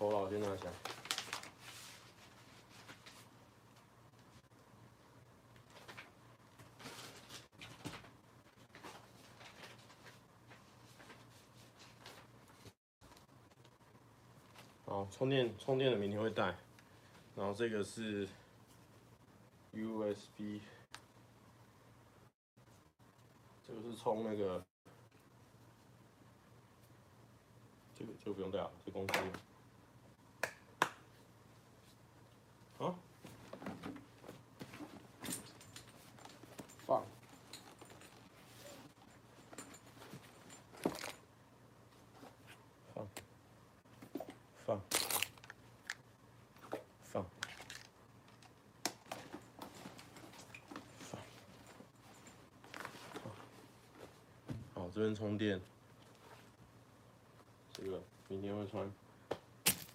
[0.05, 0.73] 我先拿起来。
[14.85, 16.55] 好，充电充电的明天会带，
[17.35, 18.27] 然后这个是
[19.73, 20.61] USB，
[23.65, 24.63] 这个是充那个，
[27.95, 29.13] 这个就不用带了，这公司。
[32.79, 32.93] 啊，
[36.85, 37.05] 放，
[42.93, 43.07] 放，
[44.65, 44.81] 放，
[47.05, 47.25] 放，
[50.99, 51.15] 放，
[54.73, 55.60] 好，这边充电，
[57.73, 58.91] 这个明天会穿，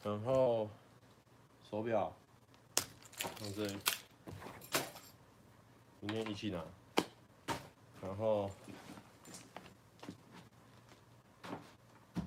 [0.02, 0.68] 然后
[1.70, 2.12] 手表。
[3.20, 3.76] 放这里，
[6.00, 6.64] 明天一起拿。
[8.00, 8.48] 然后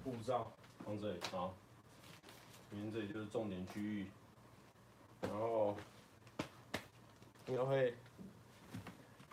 [0.04, 0.52] 护照
[0.86, 1.54] 放这里，好。
[2.70, 4.06] 明天这里就是重点区域。
[5.22, 5.78] 然后
[7.48, 7.96] 应该会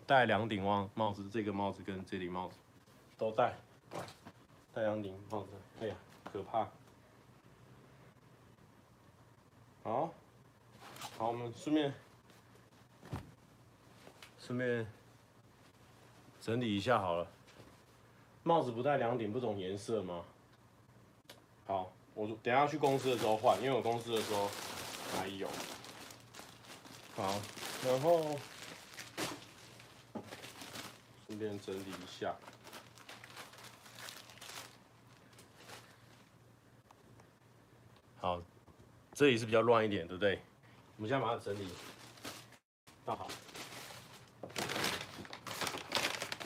[0.07, 2.57] 戴两顶帽帽子，这个帽子跟这顶帽子
[3.19, 3.59] 都戴，
[4.73, 5.49] 戴两顶帽子。
[5.81, 6.69] 哎呀，可怕。
[9.83, 10.15] 好。
[11.19, 11.93] 好，我们顺便
[14.39, 14.87] 顺便
[16.41, 17.27] 整理一下好了。
[18.45, 20.25] 帽子不戴两顶不同颜色吗？
[21.67, 24.49] 好，我等下去公司的时候换，因为我公司的时候
[25.13, 25.49] 还有。
[27.17, 27.35] 好，
[27.85, 28.39] 然后
[31.27, 32.35] 顺便整理一下。
[38.21, 38.41] 好，
[39.19, 40.41] 这里是比较乱一点，对不对？
[40.95, 41.67] 我们现在把它整理
[43.05, 43.27] 放好，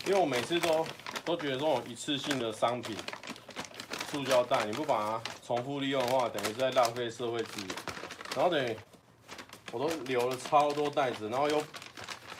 [0.07, 0.87] 因为我每次都
[1.23, 2.97] 都觉得这种一次性的商品，
[4.11, 7.77] 塑胶袋你不把它重复利用的话，等于是在浪费社会资源。
[8.35, 8.75] 然后等于
[9.71, 11.63] 我都留了超多袋子，然后又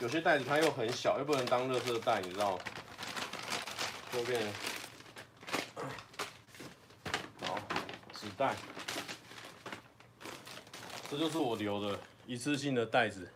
[0.01, 2.65] 有些袋子它又很小，又不能当垃圾袋，你知道吗？
[4.11, 4.41] 就变
[7.43, 7.59] 好
[8.15, 8.57] 纸袋，
[11.13, 13.29] 这就是我留的一次性的袋子，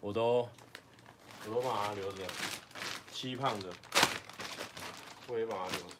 [0.00, 0.48] 我都
[1.44, 2.24] 我都把它留着，
[3.12, 3.68] 期盼着，
[5.26, 5.96] 我也把它留着。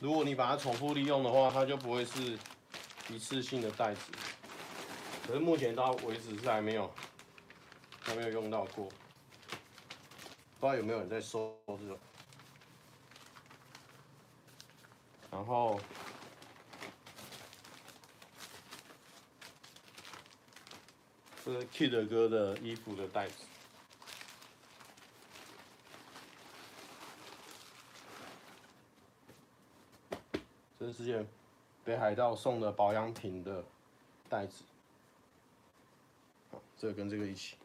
[0.00, 2.36] 如果你把它重复利用的话，它就不会是
[3.08, 4.00] 一次性的袋子。
[5.28, 6.92] 可是目前到为止是还没有，
[8.00, 8.86] 还没有用到过。
[10.58, 11.96] 不知道有没有人在收这种。
[15.36, 15.78] 然后，
[21.44, 23.44] 这是 Kid 哥的衣服的袋子。
[30.80, 31.28] 这是之前
[31.84, 33.62] 北海道送的保养品的
[34.30, 34.64] 袋子，
[36.78, 37.56] 这个跟这个一起。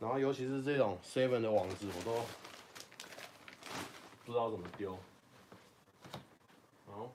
[0.00, 2.24] 然后尤其是这种 Seven 的网子，我都
[4.28, 4.94] 不知道怎么丢。
[6.86, 7.10] 好，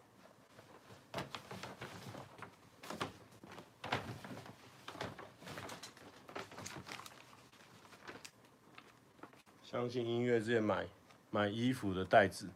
[9.63, 10.87] 相信音乐之前买
[11.29, 12.49] 买衣服的袋子。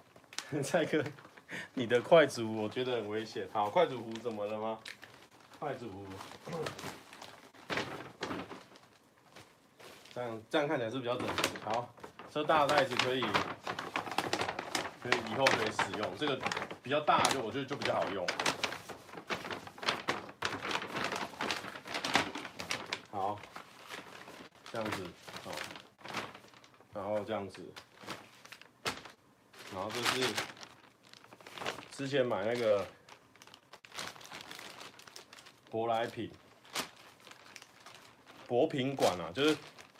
[0.64, 1.04] 蔡哥，
[1.74, 3.46] 你的快煮我觉得很危险。
[3.52, 4.78] 好，快煮壶怎么了吗？
[5.58, 6.06] 快煮壶，
[10.14, 11.58] 这样这样看起来是比较整齐。
[11.62, 11.92] 好，
[12.30, 13.22] 这大袋子可以，
[15.08, 16.16] 可以以后可以使用。
[16.18, 16.38] 这个
[16.82, 18.26] 比较大，就我觉得就比较好用。
[23.10, 23.38] 好，
[24.70, 25.06] 这样子，
[25.44, 25.50] 好，
[26.92, 27.62] 然后这样子。
[29.72, 30.34] 然后这是
[31.90, 32.86] 之前买那个
[35.70, 36.30] 舶来品
[38.46, 39.56] 博品馆啊，就是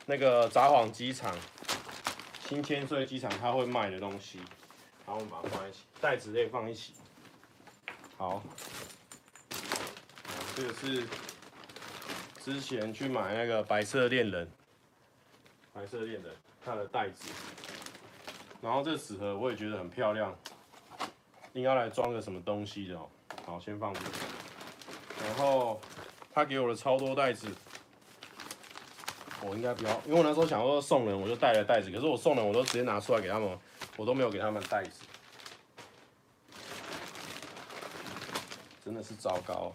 [0.07, 1.35] 那个札幌机场、
[2.49, 4.41] 新千岁机场他会卖的东西，
[5.09, 6.93] 然后我们把它放一起，袋子类放一起。
[8.19, 8.43] 好，
[10.55, 11.07] 这个是
[12.45, 14.47] 之前去买那个白色恋人，
[15.73, 16.31] 白色恋人
[16.63, 17.31] 它的袋子。
[18.61, 20.37] 然后这个纸盒我也觉得很漂亮，
[21.55, 23.09] 应该来装个什么东西的哦。
[23.47, 24.01] 好，先放这。
[25.25, 25.81] 然后
[26.35, 27.49] 他给我的超多袋子，
[29.41, 31.91] 我应该不要，因为我那时候想说送人，我就带了袋子。
[31.91, 33.59] 可是我送人，我都直接拿出来给他们，
[33.99, 35.01] 我都没有给他们袋子，
[38.85, 39.73] 真的是糟糕。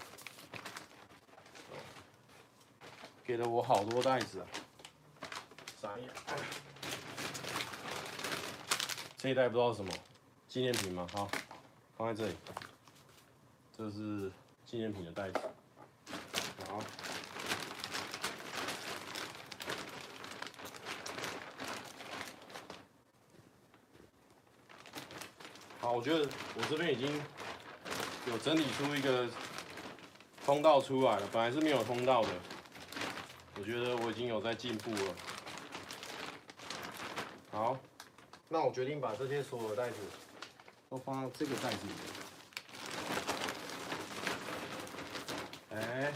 [3.26, 4.48] 给了我好多袋子啊，
[5.82, 6.10] 傻眼。
[9.18, 9.92] 这一袋不知道是什么
[10.48, 11.06] 纪念品吗？
[11.12, 11.30] 好，
[11.98, 12.38] 放在这里。
[13.78, 14.32] 这是
[14.66, 15.40] 纪念品的袋子。
[16.70, 16.80] 好，
[25.80, 27.08] 好，我觉得我这边已经
[28.28, 29.28] 有整理出一个
[30.46, 32.28] 通道出来了，本来是没有通道的。
[33.58, 35.16] 我觉得我已经有在进步了。
[37.52, 37.80] 好。
[38.50, 39.96] 那我决定把这些所有的袋子
[40.88, 42.04] 都放到这个袋子里面。
[45.72, 46.14] 哎，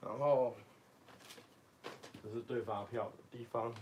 [0.00, 0.56] 然后
[2.22, 3.72] 这是对发票的地方。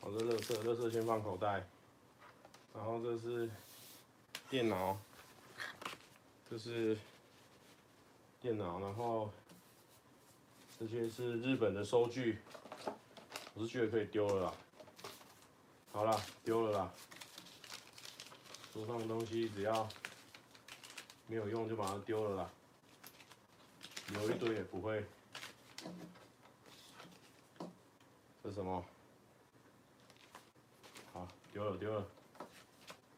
[0.00, 1.66] 好，这乐色乐色先放口袋。
[2.74, 3.48] 然后这是
[4.50, 4.98] 电脑，
[6.50, 6.98] 这是
[8.40, 9.30] 电脑，然后。
[10.80, 12.40] 这些是日本的收据，
[13.54, 14.54] 我是觉得可以丢了啦。
[15.92, 16.92] 好了，丢了啦。
[18.74, 19.88] 桌上的东西只要
[21.28, 22.50] 没有用就把它丢了啦，
[24.08, 25.04] 留一堆也不会。
[28.52, 28.84] 什么？
[31.12, 32.06] 好，丢了丢了。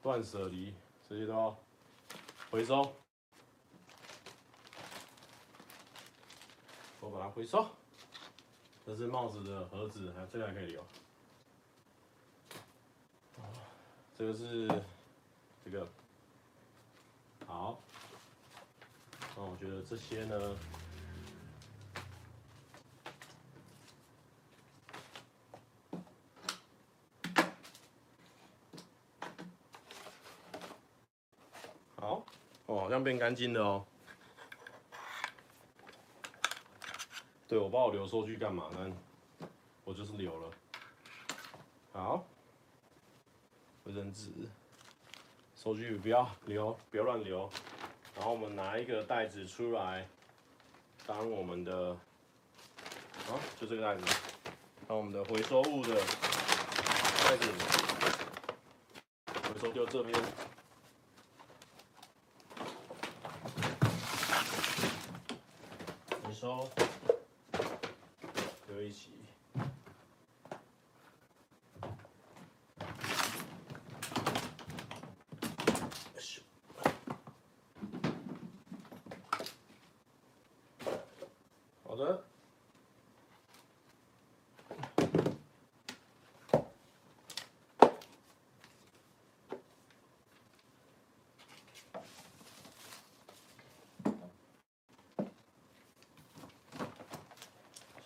[0.02, 0.72] 断舍离，
[1.08, 1.56] 这些都
[2.50, 2.94] 回收。
[7.00, 7.68] 我把它回收。
[8.86, 10.86] 这是帽子的盒子，还有这个还可以留。
[14.16, 14.68] 这个是
[15.64, 15.86] 这个。
[17.46, 17.80] 好。
[19.36, 20.56] 那我觉得这些呢，
[31.96, 32.24] 好，
[32.66, 33.86] 哦，好像变干净了哦。
[37.48, 38.92] 对，我把我留收据干嘛，但
[39.84, 40.50] 我就是留了。
[41.94, 42.26] 好，
[43.84, 44.30] 卫生纸，
[45.56, 47.50] 收据不要留，不要乱留。
[48.16, 50.06] 然后我们拿一个袋子出来，
[51.06, 54.04] 当我们的，啊，就这个袋子，
[54.86, 57.50] 当我们的回收物的袋子，
[59.54, 60.22] 回收就这边，
[66.44, 66.68] 回收，
[68.68, 69.08] 就一起。
[81.84, 82.24] 好的。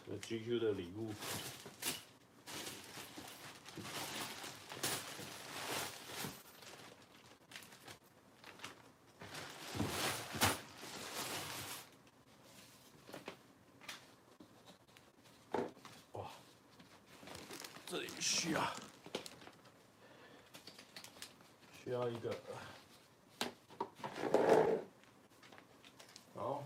[0.07, 1.15] 是 GQ 的礼物。
[16.13, 16.31] 哇
[17.87, 18.63] 这里需要
[21.83, 22.37] 需要一个，
[26.35, 26.63] 好，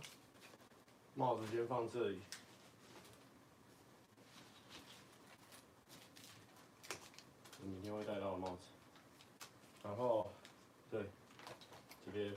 [1.14, 2.20] 帽子先放这里，
[7.64, 8.62] 你明天会戴到的帽子，
[9.84, 10.28] 然后
[10.90, 11.06] 对，
[12.04, 12.34] 这边，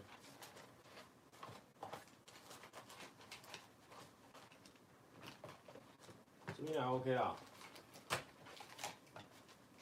[6.56, 7.36] 这边还 OK 啊。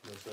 [0.02, 0.32] 没事。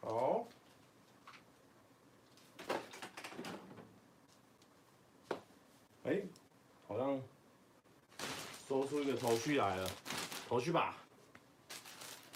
[0.00, 0.46] 好。
[6.08, 6.22] 哎、
[6.86, 7.20] 好像
[8.66, 9.90] 收出一个头绪来了，
[10.48, 10.96] 头绪吧，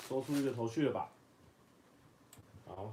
[0.07, 1.09] 收出一个头绪了吧？
[2.69, 2.93] 好。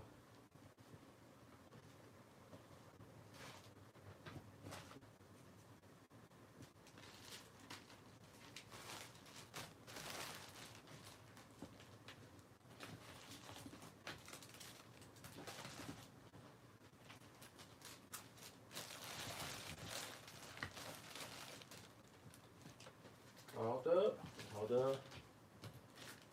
[23.55, 24.13] 好的，
[24.53, 24.95] 好的，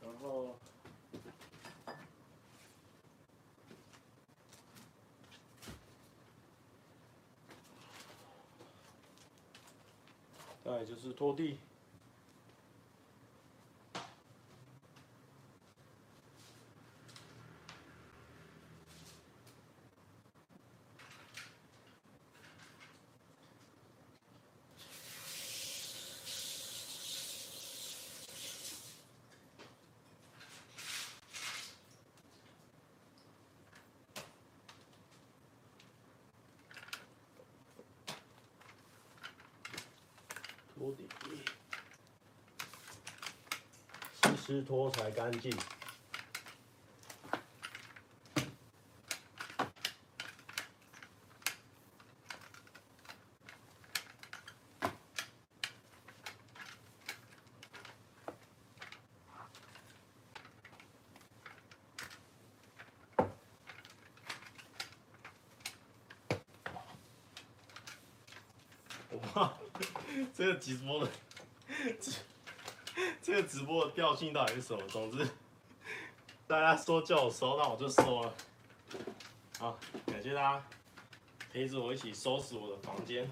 [0.03, 0.55] 然后，
[11.17, 11.59] 再来就是拖地。
[40.79, 41.09] 拖地，
[44.47, 45.53] 湿湿拖才干净。
[69.34, 69.53] 哇！
[70.32, 71.11] 这个直播的，
[73.23, 74.83] 这个直播的调性到底是什么？
[74.89, 75.27] 总之，
[76.47, 78.35] 大家说叫我收，那我就收了。
[79.59, 80.65] 好，感谢大家
[81.53, 83.29] 陪着我一起收拾我的房间。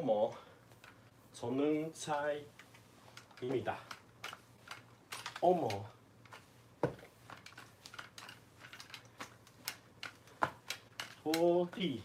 [0.00, 0.34] 哦莫，
[1.34, 2.40] 才能才，
[3.38, 3.76] 明白。
[5.40, 5.86] 哦莫，
[11.22, 12.02] 拖地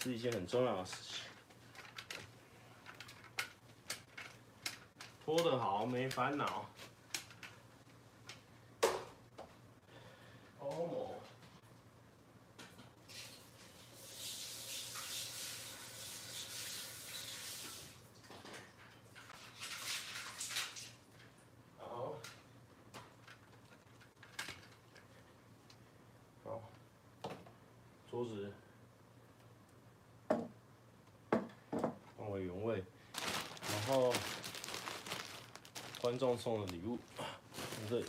[0.00, 1.24] 是一件很重要的事情，
[5.24, 6.70] 拖得好没烦恼。
[36.18, 38.06] 众送的礼物， 在这里。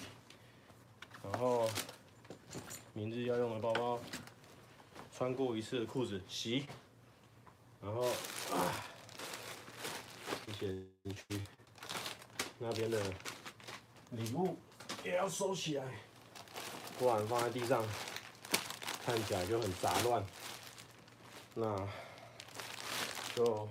[1.24, 1.70] 然后，
[2.94, 4.00] 明日要用的包包，
[5.16, 6.66] 穿过一次的裤子洗。
[7.82, 8.10] 然后，
[10.48, 10.84] 这些
[11.14, 11.42] 去
[12.58, 13.02] 那边的
[14.12, 14.58] 礼物
[15.04, 15.86] 也要收起来，
[16.98, 17.84] 不然放在地上
[19.06, 20.26] 看起来就很杂乱。
[21.56, 21.88] 那
[23.36, 23.68] 就。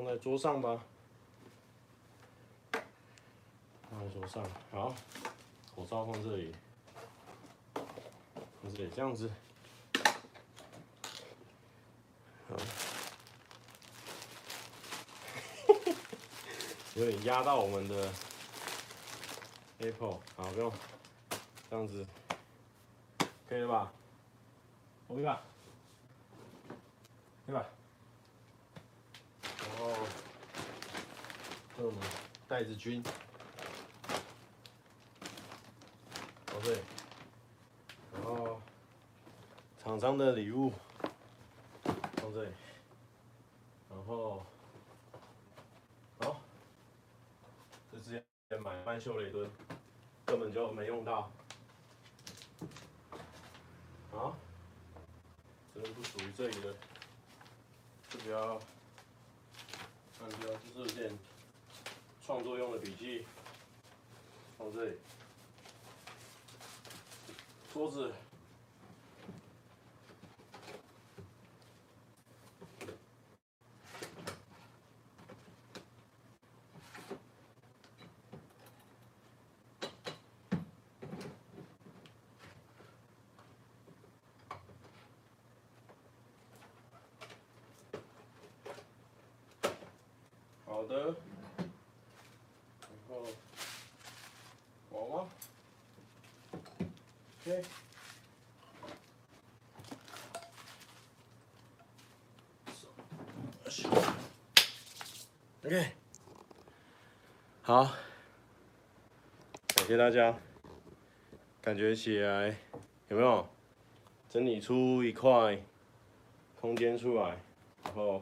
[0.00, 0.82] 放在桌上吧，
[2.72, 4.42] 放在桌上。
[4.70, 4.94] 好，
[5.76, 6.54] 口罩放这里，
[7.74, 9.30] 放这里这样子。
[12.48, 12.56] 好，
[16.94, 18.10] 有点压到我们的
[19.80, 20.18] Apple。
[20.34, 20.72] 好，不用，
[21.68, 22.06] 这样子，
[23.46, 23.92] 可以了吧
[25.08, 25.42] ？OK 吧？
[27.46, 27.66] 对吧？
[29.42, 29.92] 然后，
[31.80, 31.94] 这种
[32.46, 33.02] 袋子军，
[36.48, 36.78] 哦对，
[38.12, 38.60] 然后
[39.82, 40.70] 厂商的礼物
[42.16, 42.50] 放这里，
[43.88, 44.44] 然后，
[46.18, 46.42] 好，
[47.90, 49.50] 这之前买曼秀雷敦，
[50.26, 51.32] 根本就没用到，
[54.12, 54.36] 啊，
[55.74, 56.74] 这个不属于这里的，
[58.10, 58.60] 这比较。
[60.18, 61.18] 看这个，这是件
[62.30, 63.26] 创作用的笔记，
[64.56, 64.96] 放这里。
[67.74, 68.12] 桌子。
[90.64, 91.14] 好的，
[92.88, 93.16] 然后
[94.90, 95.26] 娃娃
[97.44, 97.62] ，OK，
[102.72, 102.88] 手
[105.70, 105.86] ，OK，
[107.62, 107.84] 好，
[109.76, 110.36] 感谢大家，
[111.62, 112.56] 感觉起来
[113.06, 113.48] 有没有
[114.28, 115.56] 整理出一块
[116.60, 117.36] 空间出来，
[117.84, 118.20] 然后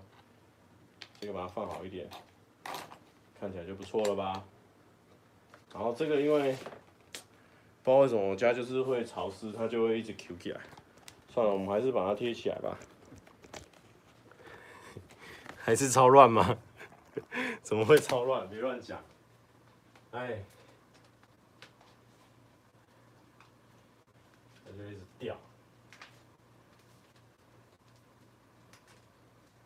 [1.19, 2.07] 这个把它放好一点。
[3.41, 4.45] 看起来就不错了吧？
[5.73, 6.53] 然后这个因为
[7.83, 10.61] 不知道为什么我家就是会潮湿，它就会一直 Q 起来。
[11.33, 12.79] 算了，我们还是把它贴起来吧。
[15.57, 16.59] 还是超乱吗？
[17.69, 18.49] 怎么会超乱？
[18.49, 18.99] 别乱讲。
[20.13, 20.43] 哎，
[24.65, 25.37] 它就一直掉。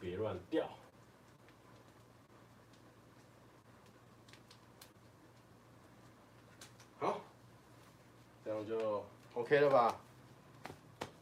[0.00, 0.68] 别乱掉。
[6.98, 7.20] 好
[8.44, 10.00] 这样就 OK 了吧？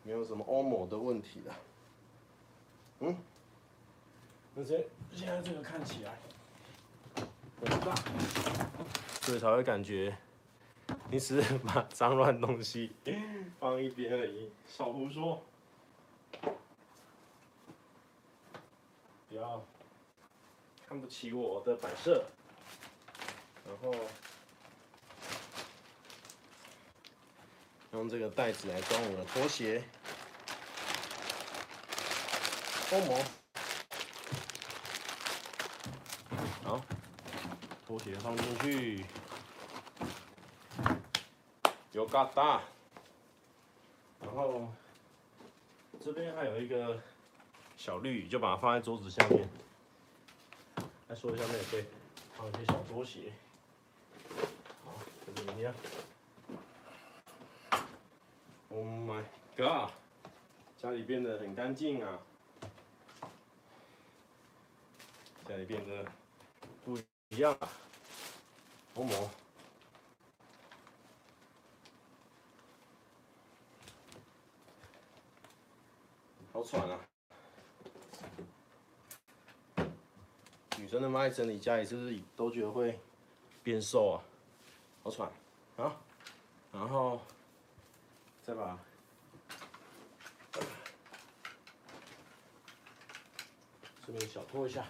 [0.03, 1.55] 没有什么欧摩的问题了。
[3.01, 3.15] 嗯，
[4.57, 6.19] 而且现在这个看起来
[9.23, 10.17] 所以才会感觉
[11.11, 12.93] 你只是把脏乱东西
[13.59, 14.51] 放一边而已。
[14.67, 15.43] 少胡说，
[19.29, 19.65] 不要
[20.89, 22.25] 看不起我的摆设，
[23.67, 23.95] 然后。
[27.93, 29.83] 用这个袋子来装我的拖鞋，
[32.93, 33.21] 欧摩，
[36.63, 36.81] 好，
[37.91, 39.05] 拖鞋放进去，
[41.91, 42.63] 有嘎达，
[44.21, 44.69] 然后
[46.01, 47.03] 这边还有一个
[47.77, 49.49] 小绿，就把它放在桌子下面，
[51.09, 51.85] 来说一下，那也可以
[52.37, 53.33] 放一些小拖鞋，
[54.85, 54.93] 好，
[55.27, 55.75] 这里面。
[58.69, 59.25] Oh my
[59.57, 59.91] god！
[60.81, 62.21] 家里变得很干净啊，
[65.49, 66.05] 家里变得
[67.33, 67.69] 一样啊，
[68.97, 69.31] 欧摩，
[76.53, 76.99] 好喘啊！
[80.77, 82.99] 女生那么爱整理家里，是不是都觉得会
[83.63, 84.19] 变瘦啊？
[85.05, 85.31] 好喘，
[85.77, 86.01] 好，
[86.73, 87.23] 然后
[88.43, 88.77] 再把
[94.05, 94.85] 这边小拖一下。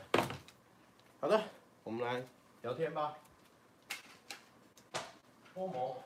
[1.20, 1.44] 好的，
[1.82, 2.22] 我们来
[2.62, 3.16] 聊天吧。
[5.54, 5.96] 欧盟。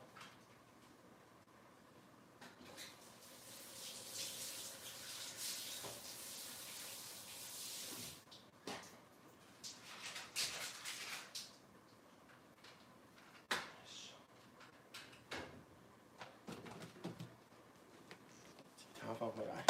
[19.00, 19.64] 它放回来。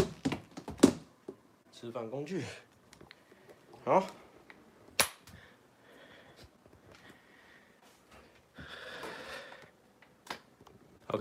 [1.73, 2.45] 吃饭工具。
[3.85, 4.07] 好。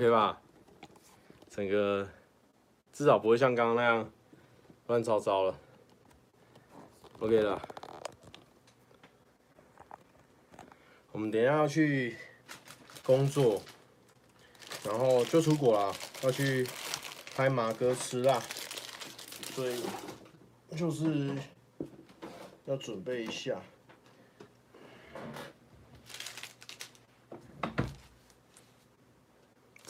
[0.03, 0.41] OK 吧，
[1.49, 2.05] 整个
[2.91, 4.11] 至少不会像刚刚那样
[4.87, 5.57] 乱糟糟了。
[7.19, 7.61] OK 了，
[11.13, 12.17] 我们等一下要去
[13.05, 13.61] 工作，
[14.83, 16.67] 然后就出国了，要去
[17.33, 18.43] 拍马哥吃辣，
[19.53, 19.81] 所以
[20.75, 21.33] 就是
[22.65, 23.55] 要准备一下。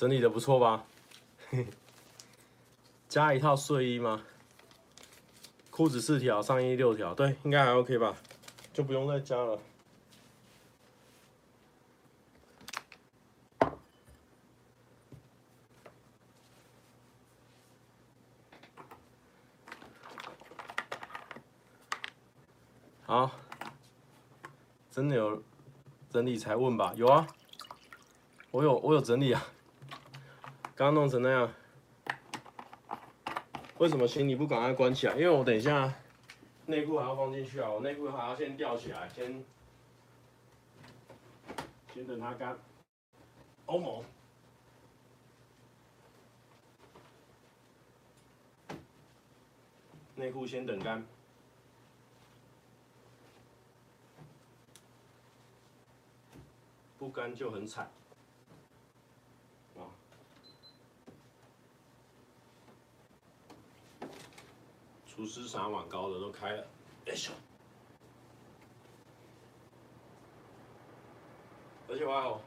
[0.03, 0.83] 整理的不错吧？
[3.07, 4.21] 加一套睡衣吗？
[5.69, 8.13] 裤子四条，上衣六条，对，应该还 OK 吧？
[8.73, 9.57] 就不用再加了。
[23.05, 23.31] 好，
[24.91, 25.41] 真的有
[26.09, 26.91] 整理才问吧？
[26.97, 27.25] 有啊，
[28.51, 29.41] 我有，我有整理啊。
[30.84, 31.49] 刚弄成那样，
[33.77, 35.13] 为什么行李不赶快关起来？
[35.13, 35.93] 因为我等一下
[36.65, 39.45] 内裤还要放进去啊，我内裤还要先吊起来，先
[41.93, 42.59] 先等它干。
[43.67, 44.03] 欧盟，
[50.15, 51.05] 内裤先等干，
[56.97, 57.89] 不干就很惨。
[65.16, 66.66] 厨师洒碗糕的都开了，
[67.05, 67.32] 哎呦！
[71.88, 72.41] 而且我还有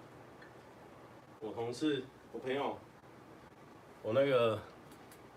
[1.39, 2.03] 我同事、
[2.33, 2.77] 我朋友、
[4.03, 4.61] 我那个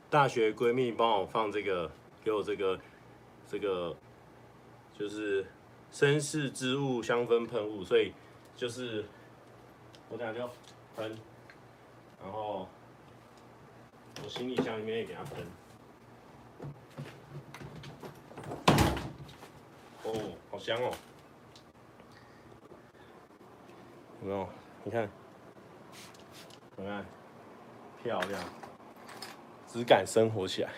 [0.10, 1.92] 大学闺蜜帮我放这个，
[2.24, 2.80] 给我这个
[3.48, 3.96] 这个
[4.98, 5.46] 就是
[5.92, 8.12] 绅士之物香氛喷雾，所以
[8.56, 9.06] 就是
[10.10, 10.50] 我等下就
[10.96, 11.16] 喷，
[12.20, 12.68] 然后
[14.24, 15.46] 我行李箱里面也给他喷。
[20.06, 20.92] 哦，好香哦！
[24.22, 24.50] 有没有？
[24.84, 25.10] 你看，
[26.76, 27.06] 你看，
[28.04, 28.44] 漂亮，
[29.68, 30.72] 质感生活起来，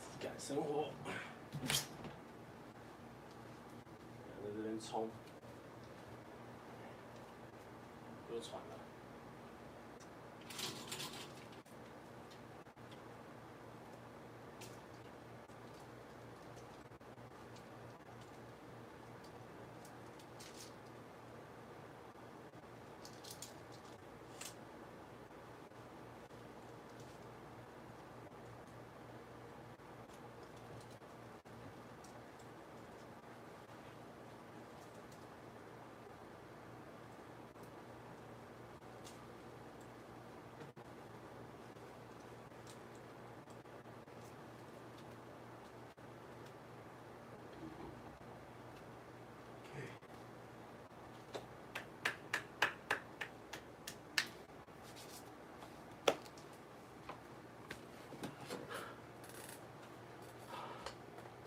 [0.00, 0.86] 质感生活，
[1.66, 1.76] 在
[4.56, 5.10] 这边冲，
[8.30, 8.62] 又喘了。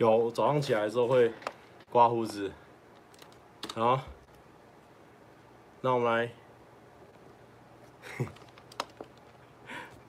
[0.01, 1.31] 有早上起来的时候会
[1.91, 2.51] 刮胡子，
[3.75, 4.01] 好，
[5.79, 6.33] 那我们来，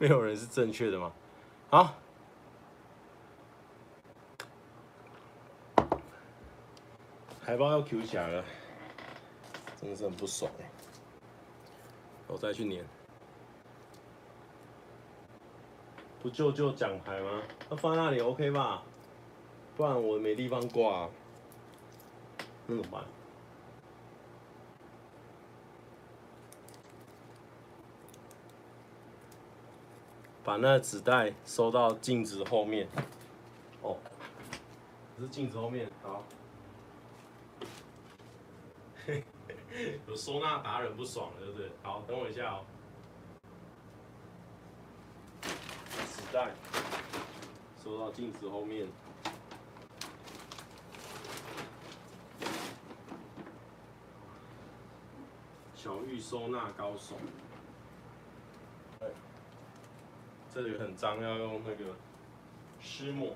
[0.00, 1.12] 没有人是正确的吗？
[1.68, 1.94] 好，
[7.42, 8.42] 海报要 Q 起来了，
[9.78, 10.50] 真的是很不爽。
[10.58, 10.70] 哎，
[12.28, 12.82] 我再去粘，
[16.22, 17.42] 不就就奖牌吗？
[17.68, 18.82] 那放在那里 OK 吧？
[19.82, 21.10] 不然我没地方挂，
[22.68, 23.02] 那怎么办？
[30.44, 32.86] 把那纸袋收到镜子后面。
[33.82, 33.96] 哦，
[35.18, 36.22] 是镜子后面，好。
[40.06, 41.68] 有收纳达人不爽了，对不对？
[41.82, 42.64] 好，等我一下哦。
[45.42, 46.52] 纸袋
[47.82, 48.86] 收到镜子后面。
[55.82, 57.16] 小玉收纳高手。
[60.54, 61.96] 这里很脏，要用那个
[62.80, 63.34] 湿抹。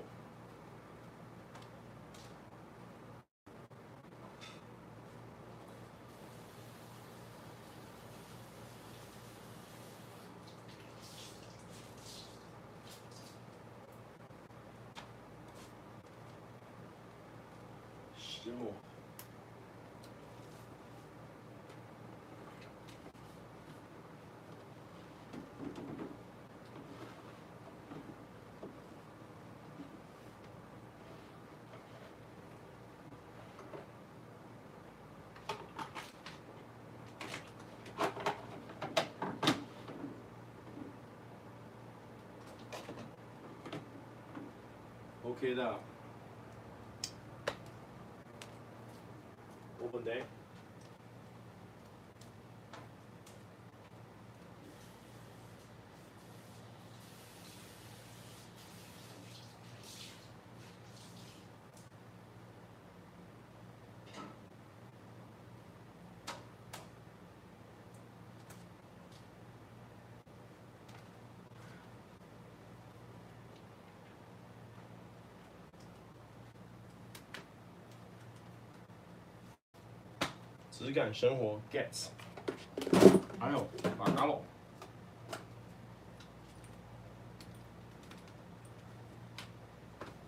[18.17, 18.71] 湿抹。
[45.39, 45.79] OK 的
[49.79, 50.36] ，Open day。
[80.77, 82.09] 质感生活 Gets，
[83.39, 83.67] 还有
[83.97, 84.39] 马卡龙。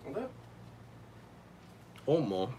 [0.08, 0.20] OK。
[2.06, 2.50] 欧盟。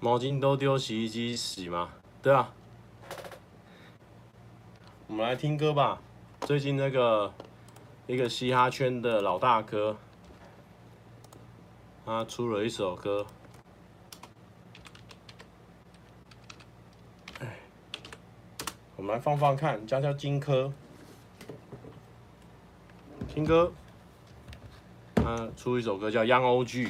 [0.00, 1.90] 毛巾都丢洗衣机洗吗？
[2.22, 2.55] 对啊。
[5.16, 5.98] 我们来听歌吧。
[6.42, 7.32] 最近那个
[8.06, 9.96] 一个嘻哈圈的老大哥，
[12.04, 13.26] 他出了一首歌。
[17.40, 17.56] 哎，
[18.96, 20.70] 我们来放放看，叫叫金科。
[23.26, 23.72] 听歌，
[25.14, 26.88] 他出一首歌叫《Young OG》。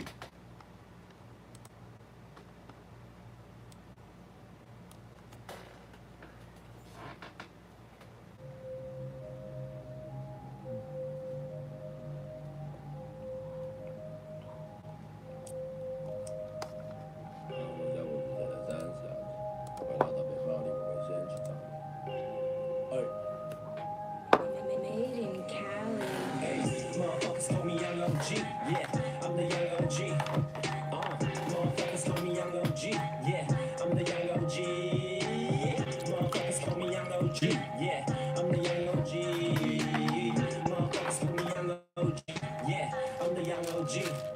[42.69, 42.91] Yeah,
[43.21, 44.36] I'm the young OG.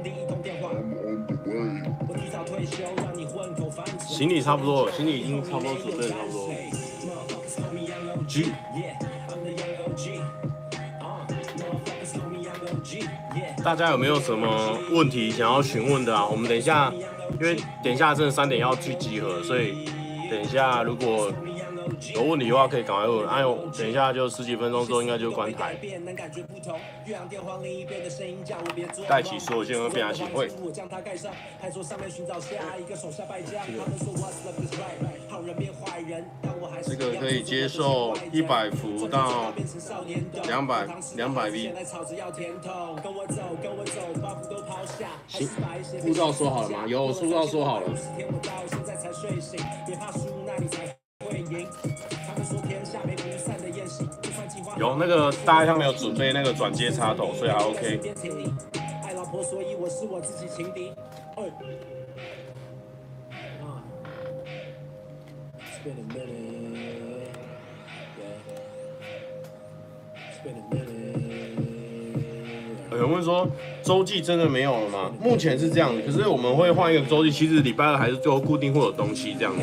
[4.07, 6.49] 行李差不多，行李已经差不多准备差不多。
[8.27, 8.51] G，
[13.63, 16.25] 大家有没有什么问题想要询问的啊？
[16.25, 16.93] 我们等一下，
[17.39, 19.85] 因为等一下真的三点要去集合，所以
[20.29, 21.31] 等一下如果。
[22.15, 25.75] 有问题的话可以赶快问，哎呦，等一下就十几分钟之后应该就关台。
[29.07, 30.49] 戴起所有线和变压器会。
[36.83, 39.53] 这个可以接受一百伏到
[40.47, 41.73] 两百两百 V。
[45.27, 45.47] 行，
[46.01, 46.83] 护照说好了吗？
[46.87, 47.87] 有，护照说好了。
[54.77, 57.99] 有那个大家他没有准备那个转接插头，所以还 OK。
[59.31, 60.91] 活，所以我是我自己情敌。
[61.35, 61.43] 哎.
[72.91, 73.47] 有人问说
[73.83, 75.11] 周记真的没有了吗？
[75.19, 77.31] 目前是这样，可是我们会换一个周记。
[77.31, 79.61] 其实礼拜二还是最后固定会有东西这样子，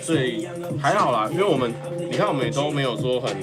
[0.00, 0.48] 所以
[0.80, 1.28] 还好啦。
[1.32, 1.72] 因为我们
[2.10, 3.36] 你看我们也都没有说很，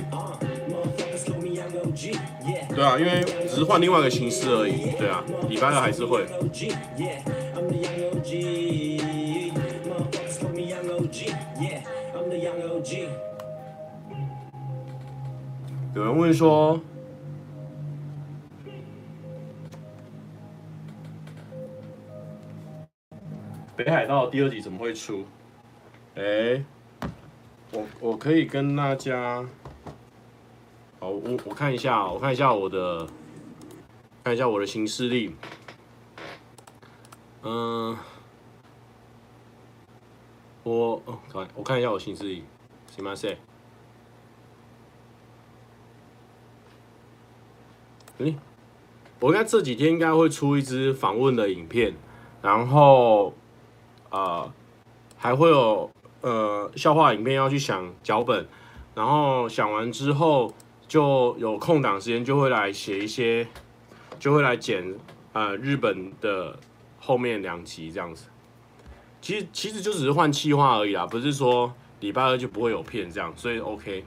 [2.75, 4.91] 对啊，因为只是换另外一个形式而已。
[4.97, 6.25] 对啊，礼拜二还是会。
[15.95, 16.79] 有人问说。
[23.79, 25.23] 北海道第二集怎么会出？
[26.15, 26.61] 哎、
[27.71, 29.41] 我我可以跟大家，
[30.99, 33.07] 好，我我看一下，我看一下我的，
[34.21, 35.33] 看一下我的行事历。
[37.43, 37.97] 嗯，
[40.63, 42.43] 我哦，看，我看一下我行事历，
[42.93, 43.15] 行吗？
[43.15, 43.37] 谁？
[48.17, 48.35] 哎，
[49.21, 51.93] 我应该这几天应该会出一支访问的影片，
[52.41, 53.33] 然后。
[54.09, 54.51] 呃，
[55.17, 55.89] 还会有
[56.21, 58.47] 呃笑话影片要去想脚本，
[58.95, 60.53] 然后想完之后
[60.87, 63.47] 就有空档时间就会来写一些，
[64.19, 64.95] 就会来剪
[65.33, 66.57] 呃日本的
[66.99, 68.25] 后面两集这样子。
[69.21, 74.05] 其实其实就只是换气话而已啦，不是说礼拜二就不会有片这样，所以 OK。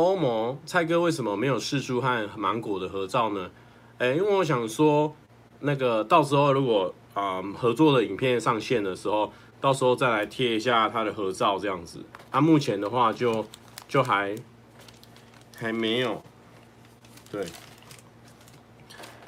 [0.00, 3.50] 欧盟蔡哥为什么没有释出和芒果的合照呢？
[3.98, 5.14] 哎，因为我想说，
[5.60, 12.02] 那个到时候如果啊、合作的影片上线的时候，到时候再来贴一下他的合照这样子。
[12.30, 13.44] 啊，目前的话就
[13.88, 14.34] 就还
[15.56, 16.22] 还没有。
[17.30, 17.44] 对，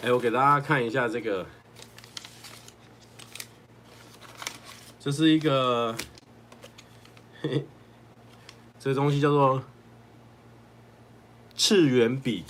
[0.02, 1.44] 哎，我给大家看一下这个，
[4.98, 5.94] 这是一个，
[7.42, 7.66] 嘿嘿，
[8.78, 9.62] 这个东西叫做。
[11.56, 12.44] 赤原笔，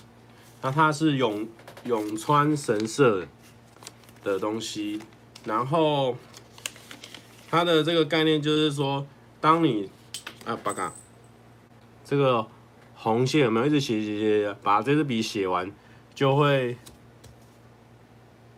[0.63, 1.49] 那它是永
[1.85, 3.27] 永川神社
[4.23, 5.01] 的东西，
[5.45, 6.17] 然后
[7.51, 9.07] 它的这个概念就是说，
[9.41, 9.91] 当你
[10.45, 10.93] 啊，八嘎
[12.05, 12.47] 这个
[12.95, 15.71] 红线有没有一直写写写，把这支笔写完，
[16.15, 16.77] 就会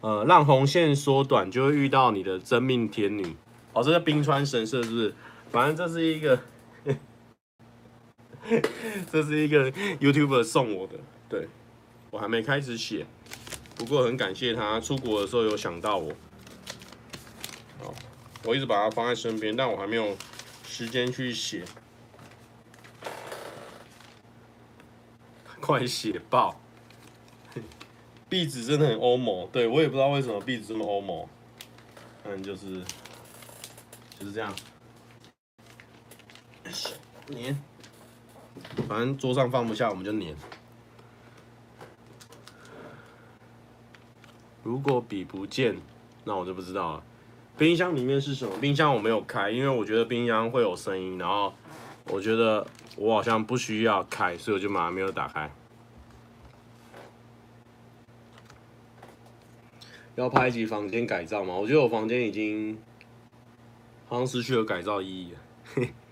[0.01, 3.37] 呃让红线缩短，就会遇到你的真命天女。
[3.73, 5.15] 哦，这个冰川神社是不是？
[5.51, 6.39] 反正这是一个。
[9.11, 10.95] 这是一个 YouTuber 送我的，
[11.29, 11.49] 对，
[12.11, 13.07] 我还没开始写，
[13.75, 16.13] 不过很感谢他出国的时候有想到我，
[17.81, 17.95] 好，
[18.45, 20.17] 我一直把它放在身边，但我还没有
[20.67, 21.65] 时间去写，
[25.61, 26.61] 快写爆！
[28.29, 31.27] 壁纸真的很欧盟，对，我也不知道为什么壁纸这么欧盟，
[32.25, 32.83] 嗯，就是
[34.19, 34.55] 就是这样，
[37.29, 37.57] 粘。
[38.89, 40.35] 反正桌上放不下，我们就粘。
[44.63, 45.77] 如果笔不见，
[46.25, 47.05] 那我就不知道了。
[47.57, 48.57] 冰箱里面是什么？
[48.61, 51.53] 冰箱我没有开，因为我觉得冰箱会有声音，然后
[52.07, 55.51] 我觉得我好像不需要开，所以我就马上没有打开。
[60.17, 61.55] 要拍一集房间改造吗？
[61.55, 62.79] 我觉得我房间已经
[64.09, 65.39] 好像失去了改造意义了。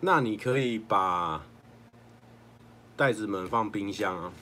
[0.00, 1.42] 那你可以把
[2.96, 4.32] 袋子们放冰箱啊。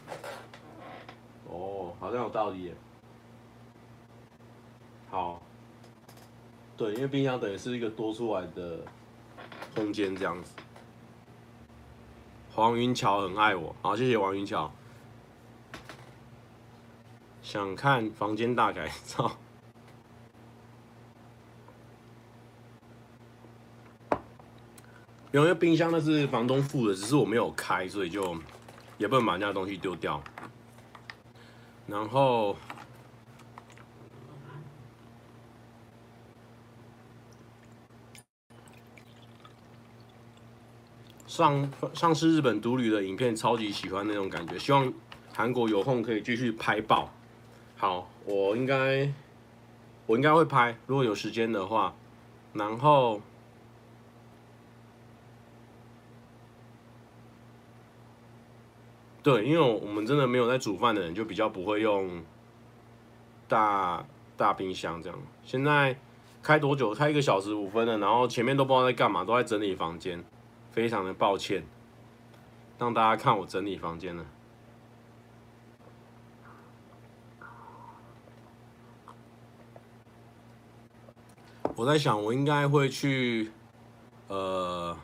[1.49, 2.75] 哦，好像有道理耶。
[5.11, 5.43] 好，
[6.77, 8.81] 对，因为冰箱等于是一个多出来的
[9.75, 10.53] 空间这样子。
[12.55, 14.71] 黄云桥很爱我，好，谢谢黄云桥。
[17.43, 19.39] 想看房间大改造。
[25.31, 28.35] 因为冰箱那是房东付的，只是我没有开，所以就
[28.97, 30.23] 也不能把人家东西丢掉。
[31.87, 32.57] 然后
[41.27, 44.91] 上上次日本独旅的影片，超级喜欢那种感觉，希望
[45.35, 47.13] 韩国有空可以继续拍爆。
[47.77, 49.13] 好，我应该
[50.07, 51.95] 我应该会拍，如果有时间的话，
[52.55, 53.21] 然后。
[59.29, 62.25] 对，因为我们真的没有在煮饭的人，就比较不会用
[63.47, 64.03] 大
[64.39, 65.19] 大冰箱这样。
[65.45, 65.95] 现在
[66.43, 66.95] 开多久？
[66.95, 70.25] 开一个小时五分了，然后前面都不知道在干嘛，都在整理房间，
[70.71, 71.63] 非常的抱歉，
[72.79, 74.25] 让大家看我整理房间了。
[81.77, 83.53] 我在想，我应该会去，
[84.29, 84.97] 呃，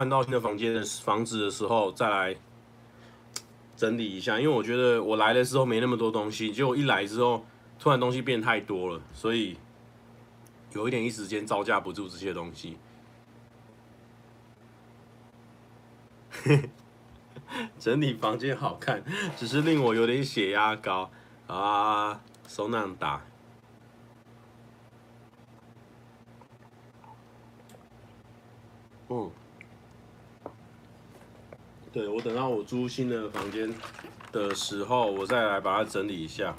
[0.00, 2.36] 换到新的房间的房子的时候，再来
[3.76, 4.38] 整理一下。
[4.38, 7.44] 因为我觉得我来的时候没那么多东西，结果一来之后，
[7.80, 9.58] 突然东西变太多了，所以
[10.72, 12.78] 有一点一时间招架不住这些东西。
[17.80, 19.02] 整理房间好看，
[19.36, 21.10] 只是令我有点血压高
[21.48, 23.20] 啊，手那样打。
[29.08, 29.28] 嗯，
[31.90, 33.74] 对，我等到我租新的房间
[34.30, 36.54] 的时候，我再来把它整理一下。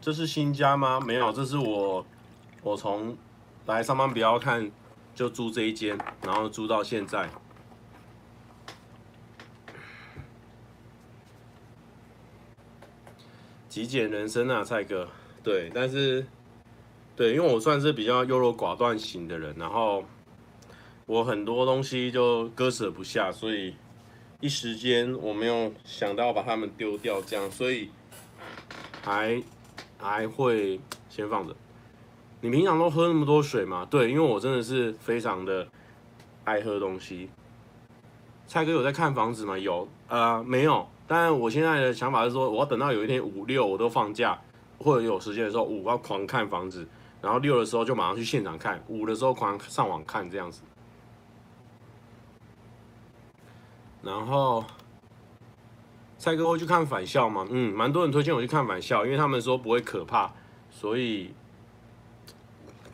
[0.00, 1.00] 这是新家吗？
[1.00, 2.04] 没有，这是我
[2.62, 3.16] 我从
[3.66, 4.70] 来上班不要看
[5.14, 7.30] 就租这一间，然后租到现在。
[13.68, 15.08] 极简人生啊，蔡哥，
[15.42, 16.26] 对，但是
[17.16, 20.04] 对，因为我算是比较优柔寡断型的人，然后。
[21.12, 23.74] 我很多东西就割舍不下，所以
[24.40, 27.90] 一时间我没有想到把它们丢掉，这样，所以
[29.02, 29.42] 还
[29.98, 31.54] 还会先放着。
[32.40, 33.86] 你平常都喝那么多水吗？
[33.90, 35.68] 对，因为我真的是非常的
[36.44, 37.28] 爱喝东西。
[38.46, 39.58] 蔡哥有在看房子吗？
[39.58, 40.88] 有，呃，没有。
[41.06, 44.40] 但我现在的想法是说，我要等到有一天五六我都放假，
[44.78, 46.88] 或者有时间的时候，五要狂看房子，
[47.20, 50.62] 然后六的时候就马上去现场看，五的时候狂上网看这样子。
[54.02, 54.64] 然后，
[56.18, 57.46] 蔡哥会去看返校吗？
[57.50, 60.32] 嗯，蛮多人推荐我去看返校，因为他们说不会可怕，
[60.70, 61.32] 所以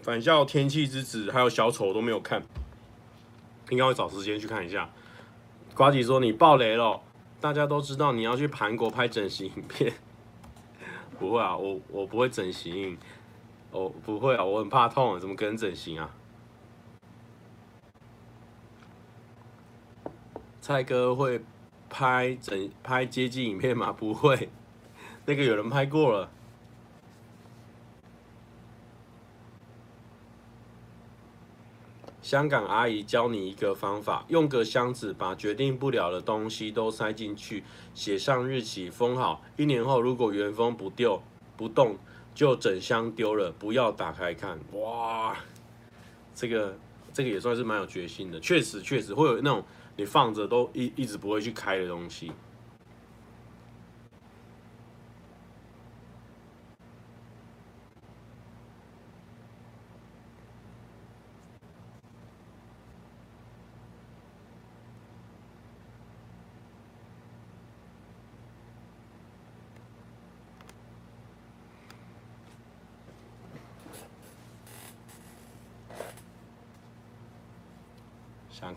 [0.02, 2.42] 返校、天气之子还有小丑都没有看，
[3.70, 4.90] 应该会找时间去看一下。
[5.74, 7.00] 瓜吉说你爆雷了，
[7.40, 9.92] 大家都知道你要去韩国拍整形影片，
[11.18, 12.98] 不会啊，我我不会整形，
[13.70, 16.10] 我不会啊，我很怕痛，怎么可能整形啊？
[20.68, 21.40] 蔡哥会
[21.88, 23.90] 拍整拍接机影片吗？
[23.90, 24.50] 不会，
[25.24, 26.30] 那个有人拍过了。
[32.20, 37.64] 香港阿姨教你一个方法，用个箱子把决定不了的东西都塞进去，
[37.94, 39.40] 写上日期，封好。
[39.56, 41.22] 一年后如果原封不丢
[41.56, 41.96] 不动，
[42.34, 44.58] 就整箱丢了，不要打开看。
[44.72, 45.34] 哇，
[46.34, 46.76] 这个
[47.12, 49.64] 这个也算是蛮有决心的，确实确实会有那种。
[49.96, 52.30] 你放着都一一直不会去开的东西。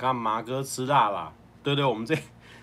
[0.02, 1.32] 看麻哥吃辣啦？
[1.61, 2.18] 对对，我们这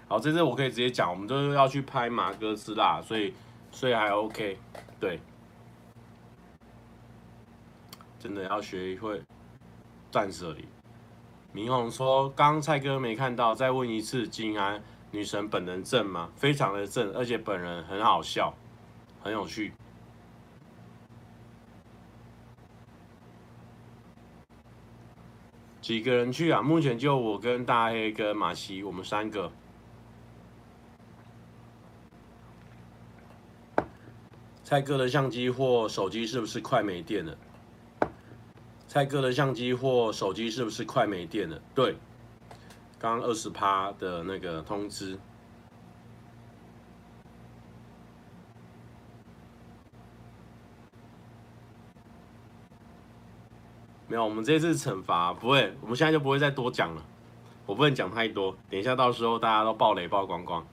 [0.09, 3.33] 好，这次我可以直接讲，我们都要去拍马哥吃辣，所以
[3.71, 4.59] 所以还 OK。
[4.99, 5.21] 对，
[8.19, 9.23] 真的要学会
[10.11, 10.67] 断舍离。
[11.53, 14.83] 明红说，刚蔡哥没看到，再问一次，金安
[15.13, 16.31] 女神本人正吗？
[16.35, 18.53] 非常的正，而且本人很好笑，
[19.23, 19.73] 很有趣。
[25.89, 26.61] 几个人去啊？
[26.61, 29.51] 目前就我跟大黑跟马西，我们三个。
[34.63, 37.35] 蔡哥的相机或手机是不是快没电了？
[38.87, 41.59] 蔡哥的相机或手机是不是快没电了？
[41.75, 41.97] 对，
[42.99, 45.19] 刚二十趴的那个通知。
[54.09, 57.05] 没有，我们这次惩罚不会，我们现在就不会再多讲了。
[57.67, 60.67] 我不能讲太多，等一下到时候大家都爆雷爆光光。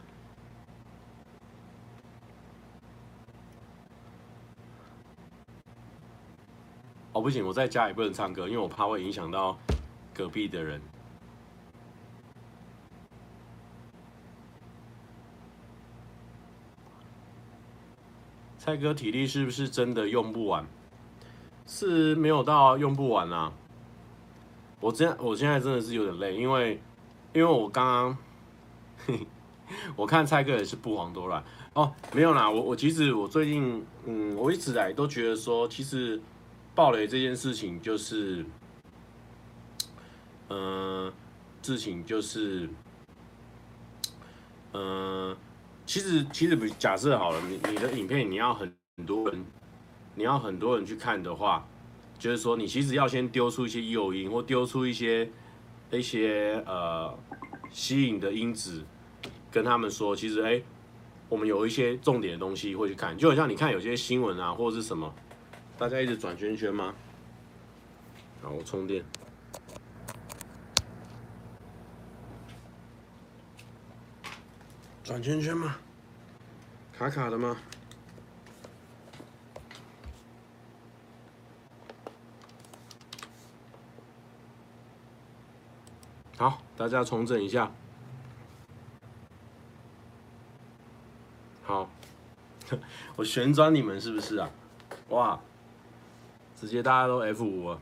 [7.12, 9.58] 哦，不行，我在家也不能唱歌，因为我怕会影响到
[10.14, 10.82] 隔壁的人。
[18.58, 20.66] 蔡哥体力是不是真的用不完？
[21.78, 23.52] 是没有到用不完啊！
[24.80, 26.82] 我真，我现在真的是有点累，因为
[27.34, 29.18] 因为我刚刚
[29.98, 31.44] 我看蔡哥也是不遑多让
[31.74, 36.22] 哦，没有啦，我我其实我最近嗯，我一直来都觉得说，其实
[36.74, 38.46] 爆雷这件事情就是，
[40.48, 41.12] 嗯、
[41.62, 42.70] 事情就是，
[44.72, 45.36] 嗯、
[45.86, 49.46] 其实其实比假设好了，你你的影片你要很很多人，
[50.16, 51.68] 你要很多人去看的话，
[52.18, 55.30] 就是说你其实要先丢出一些诱因，或丢出一些
[55.92, 57.18] 一些呃
[57.72, 58.84] 吸引的因子。
[59.52, 60.64] 跟他们说，其实哎、欸，
[61.30, 65.14] 我们有一些重点的东西会去看，就好像你看有些新闻啊，或者是什么，
[65.78, 66.94] 大家一直转圈圈吗？
[68.42, 69.04] 好，我充电。
[75.06, 75.78] 转圈圈吗？
[76.92, 77.56] 卡卡的吗？
[86.38, 87.72] 好，大家重整一下。
[91.64, 91.90] 好
[93.16, 94.50] 我旋转你们是不是啊？
[95.10, 95.40] 哇，
[96.56, 97.80] 直接大家都 F 五了。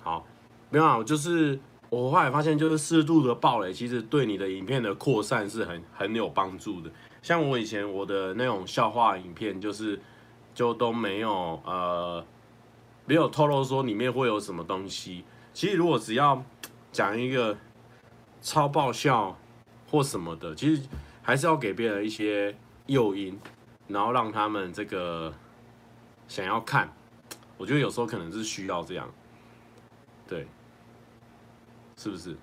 [0.00, 0.24] 好，
[0.70, 1.58] 没有啊，就是
[1.90, 6.90] 我后来发现，就是适度的爆雷，其实对你的影片的扩散是很很有帮助的。
[7.20, 10.00] 像我以前我的那种笑话影片，就是
[10.54, 12.24] 就都没有呃
[13.06, 15.24] 没有透露说里面会有什么东西。
[15.52, 16.42] 其实如果只要
[16.92, 17.56] 讲一个
[18.40, 19.36] 超爆笑
[19.90, 20.82] 或什么的，其实
[21.22, 22.54] 还是要给别人一些。
[22.86, 23.38] 诱因，
[23.86, 25.32] 然后让他们这个
[26.26, 26.92] 想要看，
[27.56, 29.08] 我觉得有时候可能是需要这样，
[30.26, 30.48] 对，
[31.96, 32.36] 是不是？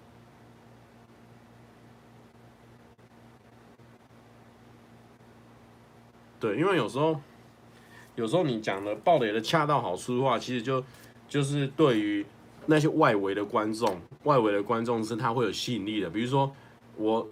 [6.40, 7.20] 对，因为有时候，
[8.16, 10.84] 有时候你讲的爆雷的恰到好处的话，其实就
[11.28, 12.26] 就是对于
[12.70, 16.50] 那些外围的观众，外围的观众是他会有吸引力的，比如说
[16.96, 17.28] 我。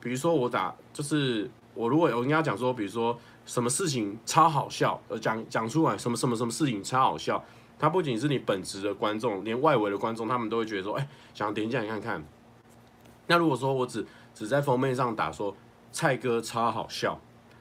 [0.00, 7.42] 比如说我打就是我如果我跟他讲说，比如说什么事情超好笑，呃讲讲出来什么什么什么事情超好笑，
[7.78, 12.22] 他不仅是你本职的观众，连外围的观众他们都会觉得说，哎，想点进来看看。
[13.28, 15.56] 那如果说我只只在封面上打说
[15.90, 17.18] 蔡哥超好笑，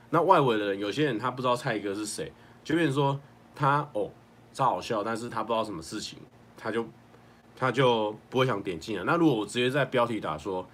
[0.10, 3.18] 那外围的人有些人他不知道蔡哥是谁，就变成说
[3.56, 4.12] 他哦
[4.54, 6.20] 超好笑，但是他不知道什么事情，
[6.56, 6.86] 他就
[7.56, 9.04] 他就不会想点进来。
[9.04, 10.66] 那如果我直接在标题打说。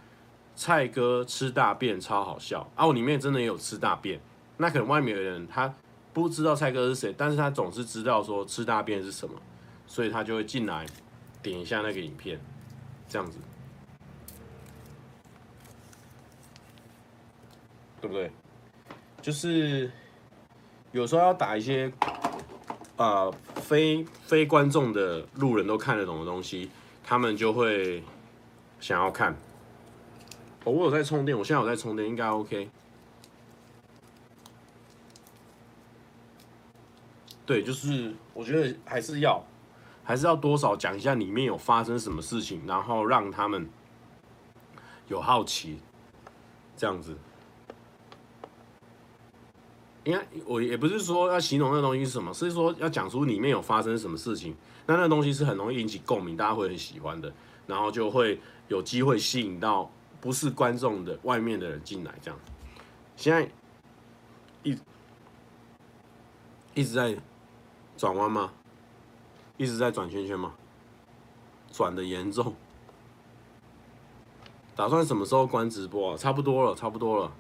[0.56, 2.85] 蔡哥吃大便超好笑啊！
[2.85, 4.19] 我里面真的也有吃大便，
[4.57, 5.73] 那可能外面的人他
[6.11, 9.34] 不知道蔡哥是谁，但是他总是知道说吃大便是什么，
[9.88, 10.85] 所以他就会进来
[11.41, 12.38] 点一下那个影片，
[13.07, 13.38] 这样子，
[18.01, 18.30] 对不对？
[19.22, 19.89] 就是
[20.91, 21.89] 有时候要打一些、
[23.00, 26.70] 呃、非非观众的路人都看得懂的东西，
[27.02, 28.04] 他们就会
[28.82, 29.32] 想要看。
[30.66, 32.70] 哦，我有在充电，我现在有在充电，应该 OK。
[37.46, 39.42] 对，就是我觉得还是要，
[40.04, 43.70] 还是要多少讲一下里面有发生什么事情，然后让他们
[45.08, 45.80] 有好奇，
[46.76, 47.18] 这样子。
[50.04, 54.56] 应该我也不是说要形容那东西是什么，是说要讲出里面有发生什么事情，
[54.86, 57.34] 那那东西是很容易引起共鸣，大家会很喜欢的，
[57.68, 59.90] 然后就会有机会吸引到。
[60.22, 62.38] 不是观众的外面的人进来这样，
[63.16, 63.50] 现在
[64.64, 64.78] 一
[66.74, 67.18] 一直在
[67.96, 68.52] 转弯吗？
[69.56, 70.54] 一直在转圈圈吗？
[71.72, 72.54] 转的严重，
[74.76, 76.18] 打算什么时候关直播啊？
[76.18, 77.32] 差不多了，差不多了。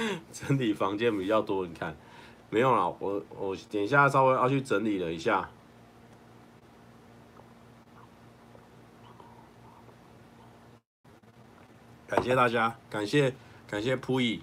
[0.32, 1.96] 整理房间比较多，你看
[2.48, 5.48] 没有啦，我我等一下稍微要去整理了一下。
[12.06, 13.32] 感谢大家，感谢
[13.68, 14.42] 感谢铺艺，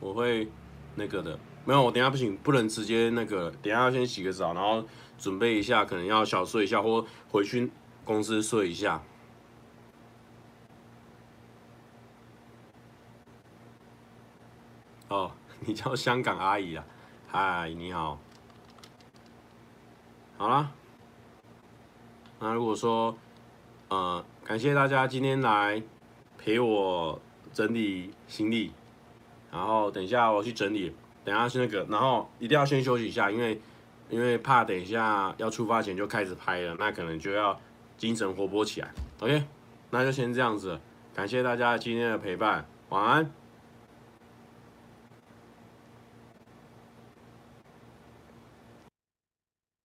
[0.00, 0.48] 我会
[0.96, 4.84] 那个的，没有，我等下不行，不能直接那个，等下要先洗个澡，然后
[5.16, 7.70] 准备一下，可能要小睡一下，或回去
[8.04, 9.00] 公司睡一下。
[15.16, 15.32] 哦，
[15.66, 16.84] 你叫香港阿姨啊？
[17.26, 18.18] 嗨，你好。
[20.36, 20.70] 好啦，
[22.38, 23.16] 那如果说，
[23.88, 25.82] 呃，感谢大家今天来。
[26.38, 27.20] 陪我
[27.52, 28.70] 整理行李，
[29.50, 30.94] 然后等一下我去整理，
[31.24, 33.60] 等一下去那个，然后一定要先休息一下，因为
[34.10, 37.58] 因为怕等一下要出发前就开始拍了，那可能就要
[37.98, 38.88] 精神活泼起来。
[39.18, 39.42] OK，
[39.90, 40.78] 那就先这样子，
[41.12, 43.28] 感谢大家今天的陪伴，晚安。